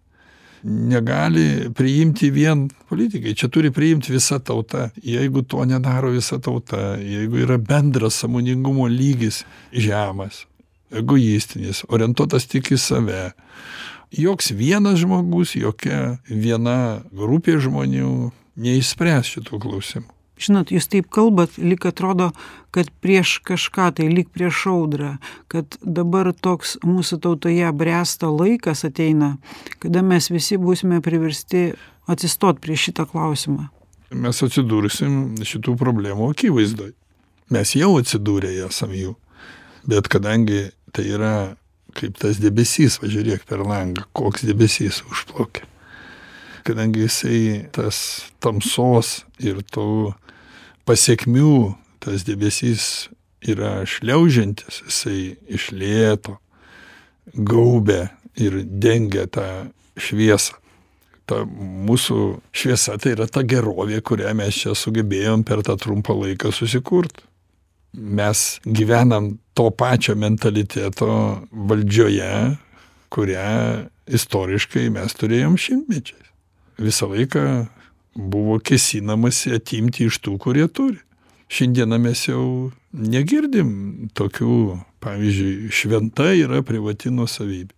negali 0.63 1.69
priimti 1.71 2.27
vien 2.35 2.65
politikai. 2.89 3.31
Čia 3.37 3.47
turi 3.47 3.71
priimt 3.71 4.09
visa 4.11 4.41
tauta. 4.43 4.89
Jeigu 4.99 5.45
to 5.47 5.63
nedaro 5.65 6.11
visa 6.11 6.41
tauta 6.43 6.97
jeigu 6.99 7.45
yra 7.45 7.57
bendras 7.57 8.19
sąmoningumo 8.19 8.89
lygis 8.91 9.45
žemas 9.71 10.49
egoistinis 10.89 11.83
orientuotas 11.89 12.47
tik 12.49 12.71
į 12.73 12.79
save 12.81 13.23
joks 14.15 14.51
vienas 14.57 14.99
žmogus 15.03 15.55
jokia 15.57 16.17
viena 16.29 17.01
grupė 17.13 17.59
žmonių 17.61 18.31
neišspręs 18.59 19.35
šitų 19.35 19.61
klausimų 19.65 20.18
žinot 20.39 20.73
jūs 20.73 20.89
taip 20.91 21.09
kalbat 21.13 21.57
lyg 21.61 21.85
atrodo 21.89 22.31
kad 22.75 22.91
prieš 23.03 23.39
kažką 23.47 23.89
tai 23.99 24.09
lyg 24.11 24.29
prieš 24.33 24.65
audrą 24.71 25.15
kad 25.51 25.79
dabar 25.81 26.31
toks 26.33 26.77
mūsų 26.85 27.21
tautoje 27.25 27.73
bręsta 27.75 28.31
laikas 28.31 28.85
ateina 28.87 29.35
kada 29.79 30.05
mes 30.05 30.31
visi 30.31 30.59
būsime 30.61 31.01
priversti 31.05 31.69
atsistot 32.09 32.61
prieš 32.63 32.89
šitą 32.89 33.09
klausimą 33.09 33.69
mes 34.09 34.41
atsidursim 34.43 35.37
šitų 35.45 35.75
problemų 35.79 36.31
akivaizdoj. 36.33 36.93
Mes 37.53 37.73
jau 37.77 37.95
atsidūrę 37.99 38.51
esam 38.65 38.93
jų. 38.93 39.15
Bet 39.89 40.09
kadangi 40.11 40.69
tai 40.93 41.05
yra 41.13 41.33
kaip 41.97 42.17
tas 42.21 42.37
debesys 42.41 42.99
va 43.01 43.09
žiūrėk 43.09 43.45
per 43.49 43.63
langą 43.65 44.05
koks 44.13 44.45
debesys 44.45 45.01
užplaukia. 45.09 45.65
Kadangi 46.67 47.05
jisai 47.05 47.69
tas 47.73 48.29
tamsos 48.43 49.23
ir 49.41 49.63
tų 49.73 50.13
pasekmių 50.89 51.75
tas 52.01 52.25
debesys 52.25 53.09
yra 53.45 53.83
šliaužiantis 53.87 54.81
jisai 54.87 55.35
iš 55.47 55.69
lėto 55.75 56.39
gaubia 57.33 58.09
ir 58.39 58.63
dengia 58.65 59.27
tą 59.29 59.69
šviesą. 59.99 60.57
Ta 61.29 61.43
mūsų 61.45 62.39
šviesa 62.55 62.97
tai 62.97 63.13
yra 63.13 63.27
ta 63.29 63.43
gerovė 63.45 64.01
kurią 64.01 64.33
mes 64.37 64.63
čia 64.63 64.73
sugebėjom 64.73 65.45
per 65.45 65.61
tą 65.65 65.75
trumpą 65.77 66.15
laiką 66.17 66.49
susikurt. 66.55 67.21
Mes 67.93 68.57
gyvenam 68.65 69.35
to 69.57 69.69
pačio 69.69 70.15
mentaliteto 70.17 71.11
valdžioje 71.51 72.57
kurią 73.13 73.85
istoriškai 74.09 74.89
mes 74.93 75.13
turėjom 75.17 75.57
šimtmečiais. 75.59 76.25
Visą 76.79 77.09
laiką 77.11 77.43
buvo 78.15 78.57
kėsinamasi 78.59 79.53
atimti 79.57 80.07
iš 80.09 80.19
tų 80.25 80.37
kurie 80.41 80.67
turi. 80.67 80.99
Šiandieną 81.49 81.97
mes 82.01 82.27
jau 82.27 82.43
negirdim 82.93 84.09
tokių 84.17 84.77
pavyzdžiui 85.01 85.71
šventa 85.73 86.29
yra 86.37 86.61
privati 86.65 87.11
nuosavybė. 87.13 87.73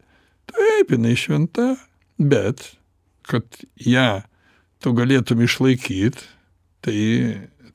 Taip 0.52 0.92
jinai 0.92 1.16
šventa 1.20 1.76
bet 2.20 2.66
kad 3.28 3.46
ją 3.80 4.24
tu 4.84 4.94
galėtum 4.98 5.44
išlaikyt 5.46 6.20
tai 6.84 6.98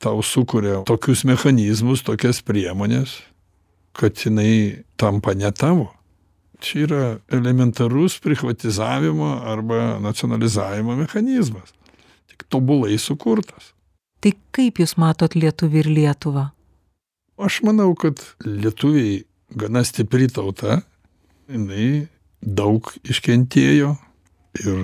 tau 0.03 0.21
sukuria 0.21 0.83
tokius 0.85 1.23
mechanizmus 1.25 2.03
tokias 2.05 2.43
priemones 2.45 3.17
kad 3.97 4.19
jinai 4.21 4.83
tampa 4.99 5.33
ne 5.33 5.49
tavo. 5.51 5.87
Čia 6.61 6.83
yra 6.85 7.01
elementarus 7.33 8.19
prichvatizavimo 8.21 9.31
arba 9.45 9.97
nacionalizavimo 10.01 10.95
mechanizmas 10.97 11.73
tobulai 12.49 12.97
sukurtas. 13.01 13.73
Tai 14.21 14.33
kaip 14.55 14.79
Jūs 14.81 14.97
matot 14.97 15.35
lietuvį 15.37 15.83
ir 15.83 15.89
Lietuvą? 15.93 16.49
Aš 17.37 17.61
manau, 17.61 17.91
kad 17.93 18.17
lietuviai 18.41 19.21
gana 19.53 19.83
stipri 19.85 20.25
tauta, 20.33 20.81
jinai 21.45 22.07
daug 22.41 22.89
iškentėjo 23.05 23.93
ir 24.63 24.79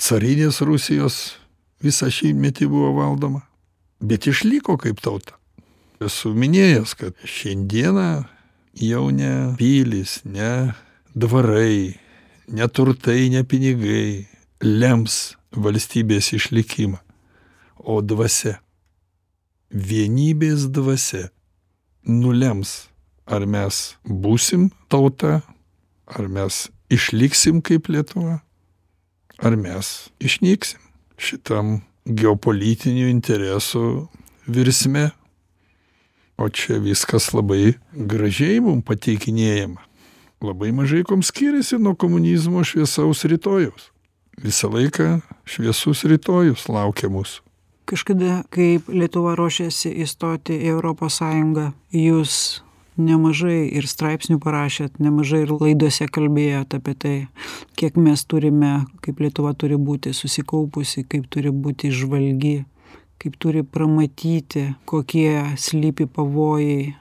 carinės 0.00 0.62
Rusijos 0.64 1.18
visą 1.84 2.08
šimtmetį 2.08 2.68
buvo 2.72 2.94
valdoma, 2.96 3.42
bet 4.00 4.26
išliko 4.30 4.78
kaip 4.80 5.02
tauta. 5.04 5.36
Esu 6.02 6.32
minėjęs, 6.34 6.96
kad 6.98 7.18
šiandieną 7.28 8.24
jau 8.80 9.04
ne 9.14 9.52
pilis, 9.58 10.22
ne 10.24 10.72
dvarai, 11.14 11.92
ne 12.48 12.68
turtai, 12.72 13.28
ne 13.30 13.44
pinigai 13.44 14.26
lems 14.64 15.36
valstybės 15.56 16.32
išlikimą, 16.36 16.98
o 17.76 18.00
dvasia, 18.00 18.58
vienybės 19.70 20.68
dvasia 20.72 21.28
nulems, 22.04 22.88
ar 23.26 23.46
mes 23.46 23.96
būsim 24.04 24.70
tauta, 24.92 25.40
ar 26.06 26.28
mes 26.28 26.68
išliksim 26.92 27.62
kaip 27.64 27.88
Lietuva, 27.88 28.40
ar 29.38 29.56
mes 29.56 30.10
išnyksim 30.22 30.80
šitam 31.22 31.80
geopolitinių 32.06 33.08
interesų 33.12 34.08
virsme. 34.50 35.10
O 36.40 36.48
čia 36.50 36.80
viskas 36.82 37.28
labai 37.36 37.76
gražiai 37.92 38.58
mums 38.64 38.82
pateikinėjama. 38.88 39.78
Labai 40.42 40.72
mažai 40.74 41.04
kom 41.06 41.20
skiriasi 41.22 41.78
nuo 41.78 41.94
komunizmo 41.94 42.64
šviesaus 42.66 43.22
rytojaus 43.30 43.91
visą 44.40 44.70
laiką 44.72 45.20
šviesus 45.44 46.04
rytojus 46.08 46.68
laukia 46.72 47.10
mūsų. 47.12 47.42
Kažkada, 47.92 48.42
kaip 48.54 48.86
Lietuva 48.88 49.34
ruošiasi 49.36 49.90
įstoti 50.04 50.54
į 50.54 50.70
Europos 50.76 51.18
Sąjungą, 51.18 51.72
jūs 51.92 52.62
nemažai 52.96 53.66
ir 53.72 53.88
straipsnių 53.88 54.38
parašėt, 54.42 55.00
nemažai 55.02 55.42
ir 55.44 55.52
laidose 55.56 56.06
kalbėjot 56.12 56.76
apie 56.78 56.94
tai, 56.94 57.14
kiek 57.76 57.98
mes 57.98 58.24
turime, 58.24 58.84
kaip 59.04 59.20
Lietuva 59.20 59.52
turi 59.58 59.76
būti 59.76 60.14
susikaupusi, 60.16 61.04
kaip 61.08 61.26
turi 61.32 61.50
būti 61.52 61.90
žvalgi, 61.92 62.62
kaip 63.22 63.38
turi 63.42 63.64
pramatyti, 63.66 64.72
kokie 64.88 65.56
slypi 65.58 66.06
pavojai 66.06 66.94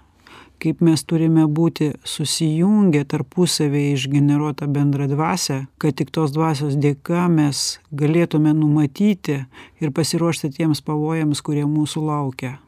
kaip 0.61 0.81
mes 0.85 1.01
turime 1.07 1.47
būti 1.49 1.91
susijungę 2.05 3.01
tarpusavyje 3.09 3.95
išgeneruotą 3.97 4.67
bendrą 4.69 5.07
dvasią 5.09 5.63
kad 5.81 5.97
tik 5.97 6.11
tos 6.13 6.33
dvasios 6.35 6.77
dėka 6.77 7.25
mes 7.33 7.79
galėtume 7.91 8.53
numatyti 8.53 9.39
ir 9.81 9.93
pasiruošti 9.97 10.51
tiems 10.57 10.83
pavojams 10.85 11.41
kurie 11.41 11.65
mūsų 11.65 12.03
laukia. 12.05 12.59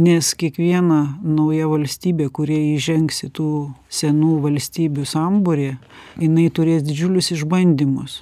Nes 0.00 0.34
kiekviena 0.38 1.00
nauja 1.24 1.66
valstybė 1.68 2.28
kuri 2.32 2.58
įžengs 2.76 3.24
į 3.26 3.30
tų 3.36 3.52
senų 3.90 4.36
valstybių 4.44 5.06
sambūrį 5.08 5.70
jinai 6.20 6.46
turės 6.54 6.84
didžiulius 6.86 7.32
išbandymus. 7.34 8.20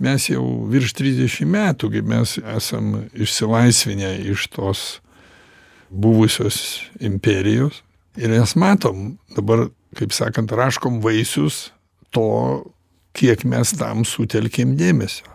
Mes 0.00 0.30
jau 0.32 0.42
virš 0.72 0.96
trisdešim 0.96 1.52
metų 1.52 1.92
kaip 1.92 2.08
mes 2.08 2.38
esam 2.56 3.04
išsilaisvinę 3.12 4.16
iš 4.32 4.48
tos 4.56 4.84
buvusios 5.90 6.80
imperijos 7.04 7.82
ir 8.20 8.32
mes 8.34 8.54
matom 8.60 9.16
dabar 9.36 9.68
kaip 9.96 10.12
sakant 10.14 10.52
raškom 10.52 11.00
vaisius 11.04 11.70
to 12.14 12.26
kiek 13.16 13.42
mes 13.48 13.72
tam 13.80 14.04
sutelkėm 14.06 14.76
dėmesio. 14.78 15.26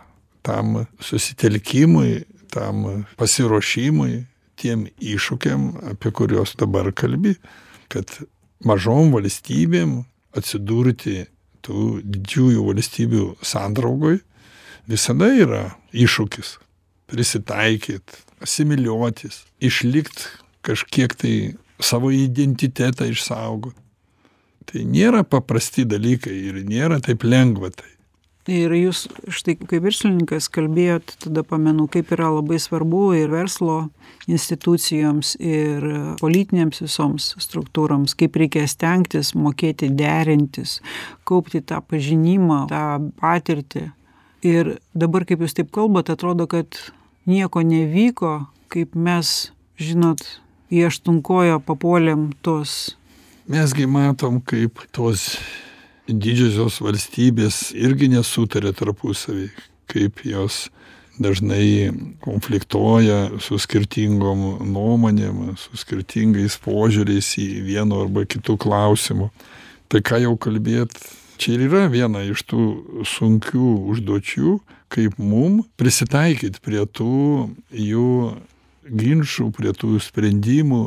Tam 0.46 0.86
susitelkimui 1.02 2.24
tam 2.54 3.04
pasiruošimui 3.18 4.24
tiem 4.56 4.86
iššūkiam 5.02 5.72
apie 5.92 6.12
kuriuos 6.14 6.54
dabar 6.60 6.92
kalbi 6.96 7.34
kad 7.92 8.08
mažom 8.64 9.12
valstybėm 9.14 9.98
atsidurti 10.36 11.26
tų 11.66 12.00
didžiųjų 12.04 12.64
valstybių 12.70 13.26
sandraugoj 13.44 14.20
visada 14.88 15.28
yra 15.34 15.64
iššūkis 15.92 16.56
prisitaikyt 17.10 18.16
asimiliuotis 18.42 19.42
išlikt 19.64 20.28
kažkiek 20.66 21.14
tai 21.18 21.34
savo 21.80 22.12
identitetą 22.14 23.08
išsaugot. 23.10 23.76
Tai 24.66 24.82
nėra 24.82 25.22
paprasti 25.22 25.84
dalykai 25.86 26.34
ir 26.48 26.64
nėra 26.66 26.98
taip 27.04 27.22
lengva 27.22 27.70
tai. 27.70 27.92
Ir 28.46 28.70
jūs 28.78 29.08
štai 29.34 29.56
kaip 29.58 29.82
verslininkas 29.82 30.46
kalbėjot, 30.54 31.16
tada 31.24 31.42
pamenu, 31.42 31.88
kaip 31.90 32.12
yra 32.14 32.28
labai 32.30 32.60
svarbu 32.62 33.08
ir 33.18 33.32
verslo 33.32 33.88
institucijoms, 34.30 35.32
ir 35.42 35.86
politinėms 36.20 36.78
visoms 36.84 37.32
struktūroms, 37.42 38.14
kaip 38.18 38.38
reikia 38.38 38.62
stengtis, 38.70 39.32
mokėti 39.34 39.90
derintis, 39.98 40.78
kaupti 41.26 41.58
tą 41.58 41.80
pažinimą, 41.82 42.60
tą 42.70 42.84
patirtį. 43.18 43.88
Ir 44.46 44.76
dabar, 44.94 45.26
kaip 45.26 45.42
jūs 45.42 45.58
taip 45.58 45.74
kalbate, 45.74 46.14
atrodo, 46.14 46.46
kad 46.46 46.78
nieko 47.26 47.66
nevyko, 47.66 48.44
kaip 48.70 48.94
mes, 48.94 49.50
žinot, 49.74 50.22
į 50.72 50.86
aštuonkojo 50.88 51.60
papuolėm 51.66 52.30
tos. 52.44 52.96
Mes 53.46 53.74
gi 53.76 53.86
matom, 53.86 54.40
kaip 54.42 54.82
tos 54.94 55.36
didžiosios 56.06 56.80
valstybės 56.82 57.70
irgi 57.78 58.10
nesutarė 58.10 58.72
tarpusavį, 58.76 59.50
kaip 59.90 60.22
jos 60.26 60.66
dažnai 61.22 61.90
konfliktuoja 62.24 63.38
su 63.40 63.58
skirtingom 63.62 64.66
nuomonėm, 64.68 65.54
su 65.56 65.78
skirtingais 65.80 66.58
požiūriais 66.60 67.30
į 67.40 67.48
vieno 67.66 68.02
arba 68.04 68.26
kitų 68.28 68.58
klausimų. 68.66 69.30
Tai 69.88 70.02
ką 70.02 70.20
jau 70.26 70.34
kalbėt 70.36 70.98
čia 71.40 71.54
ir 71.54 71.68
yra 71.68 71.86
viena 71.92 72.24
iš 72.26 72.42
tų 72.50 72.62
sunkių 73.06 73.70
užduočių 73.94 74.58
kaip 74.92 75.16
mum 75.18 75.62
prisitaikyt 75.78 76.60
prie 76.64 76.84
tų 76.86 77.50
jų 77.70 78.10
ginčų 78.90 79.50
prie 79.56 79.74
tų 79.76 79.98
sprendimų 80.02 80.84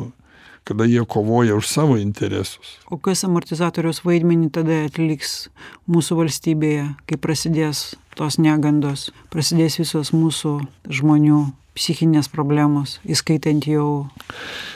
kada 0.64 0.84
jie 0.84 1.04
kovoja 1.08 1.56
už 1.56 1.66
savo 1.66 1.96
interesus. 1.96 2.76
O 2.86 2.98
kas 3.00 3.24
amortizatoriaus 3.24 4.02
vaidmenį 4.04 4.50
tada 4.54 4.84
atliks 4.86 5.48
mūsų 5.90 6.20
valstybėje 6.20 6.84
kai 7.08 7.18
prasidės 7.18 7.94
tos 8.18 8.38
negandos 8.38 9.08
prasidės 9.32 9.80
visos 9.80 10.12
mūsų 10.14 10.58
žmonių 11.00 11.40
psichinės 11.78 12.28
problemos 12.30 12.98
įskaitant 13.08 13.66
jau 13.70 14.10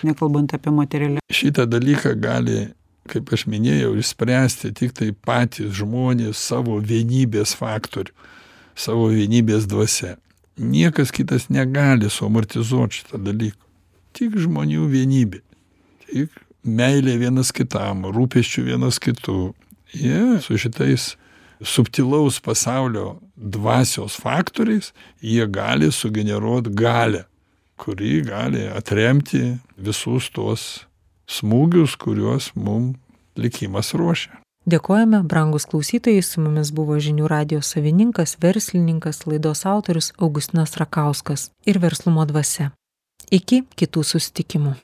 nekalbant 0.06 0.54
apie 0.56 0.72
materialią 0.72 1.24
šitą 1.30 1.66
dalyką 1.68 2.14
gali 2.22 2.70
kaip 3.10 3.32
aš 3.36 3.44
minėjau 3.50 3.92
išspręsti 4.00 4.72
tiktai 4.78 5.10
patys 5.12 5.74
žmonės 5.80 6.40
savo 6.40 6.78
vienybės 6.80 7.56
faktorių 7.58 8.14
savo 8.74 9.10
vienybės 9.12 9.68
dvasia 9.70 10.14
niekas 10.56 11.12
kitas 11.14 11.48
negali 11.48 12.10
suamortizuot 12.10 12.94
šito 13.00 13.18
dalyko. 13.18 13.60
Tik 14.14 14.38
žmonių 14.38 14.86
vienybė. 14.92 15.42
Tik 16.06 16.30
meilė 16.64 17.18
vienas 17.18 17.50
kitam 17.52 18.06
rūpesčiu 18.14 18.64
vienas 18.68 19.00
kitu. 19.02 19.52
Jie 19.94 20.40
su 20.42 20.58
šitais 20.58 21.14
subtilaus 21.64 22.40
pasaulio 22.40 23.20
dvasios 23.36 24.16
faktoriais 24.20 24.92
jie 25.20 25.46
gali 25.46 25.92
sugeneruot 25.92 26.68
galią 26.68 27.24
kuri 27.76 28.22
gali 28.22 28.66
atremti 28.68 29.56
visus 29.76 30.30
tuos 30.30 30.86
smūgius 31.26 31.96
kuriuos 31.98 32.52
mum 32.54 32.94
likimas 33.36 33.94
ruošia 33.94 34.43
dėkojame 34.66 35.22
brangūs 35.28 35.68
klausytojai 35.70 36.22
su 36.22 36.44
mumis 36.44 36.72
buvo 36.74 36.96
žinių 37.06 37.28
radijo 37.30 37.62
savininkas 37.62 38.36
verslininkas 38.44 39.26
laidos 39.26 39.64
autorius 39.66 40.12
augustinas 40.18 40.76
rakauskas 40.80 41.50
ir 41.66 41.80
verslumo 41.82 42.24
dvasia. 42.28 42.72
Iki 43.32 43.64
kitų 43.80 44.04
susitikimų 44.04 44.74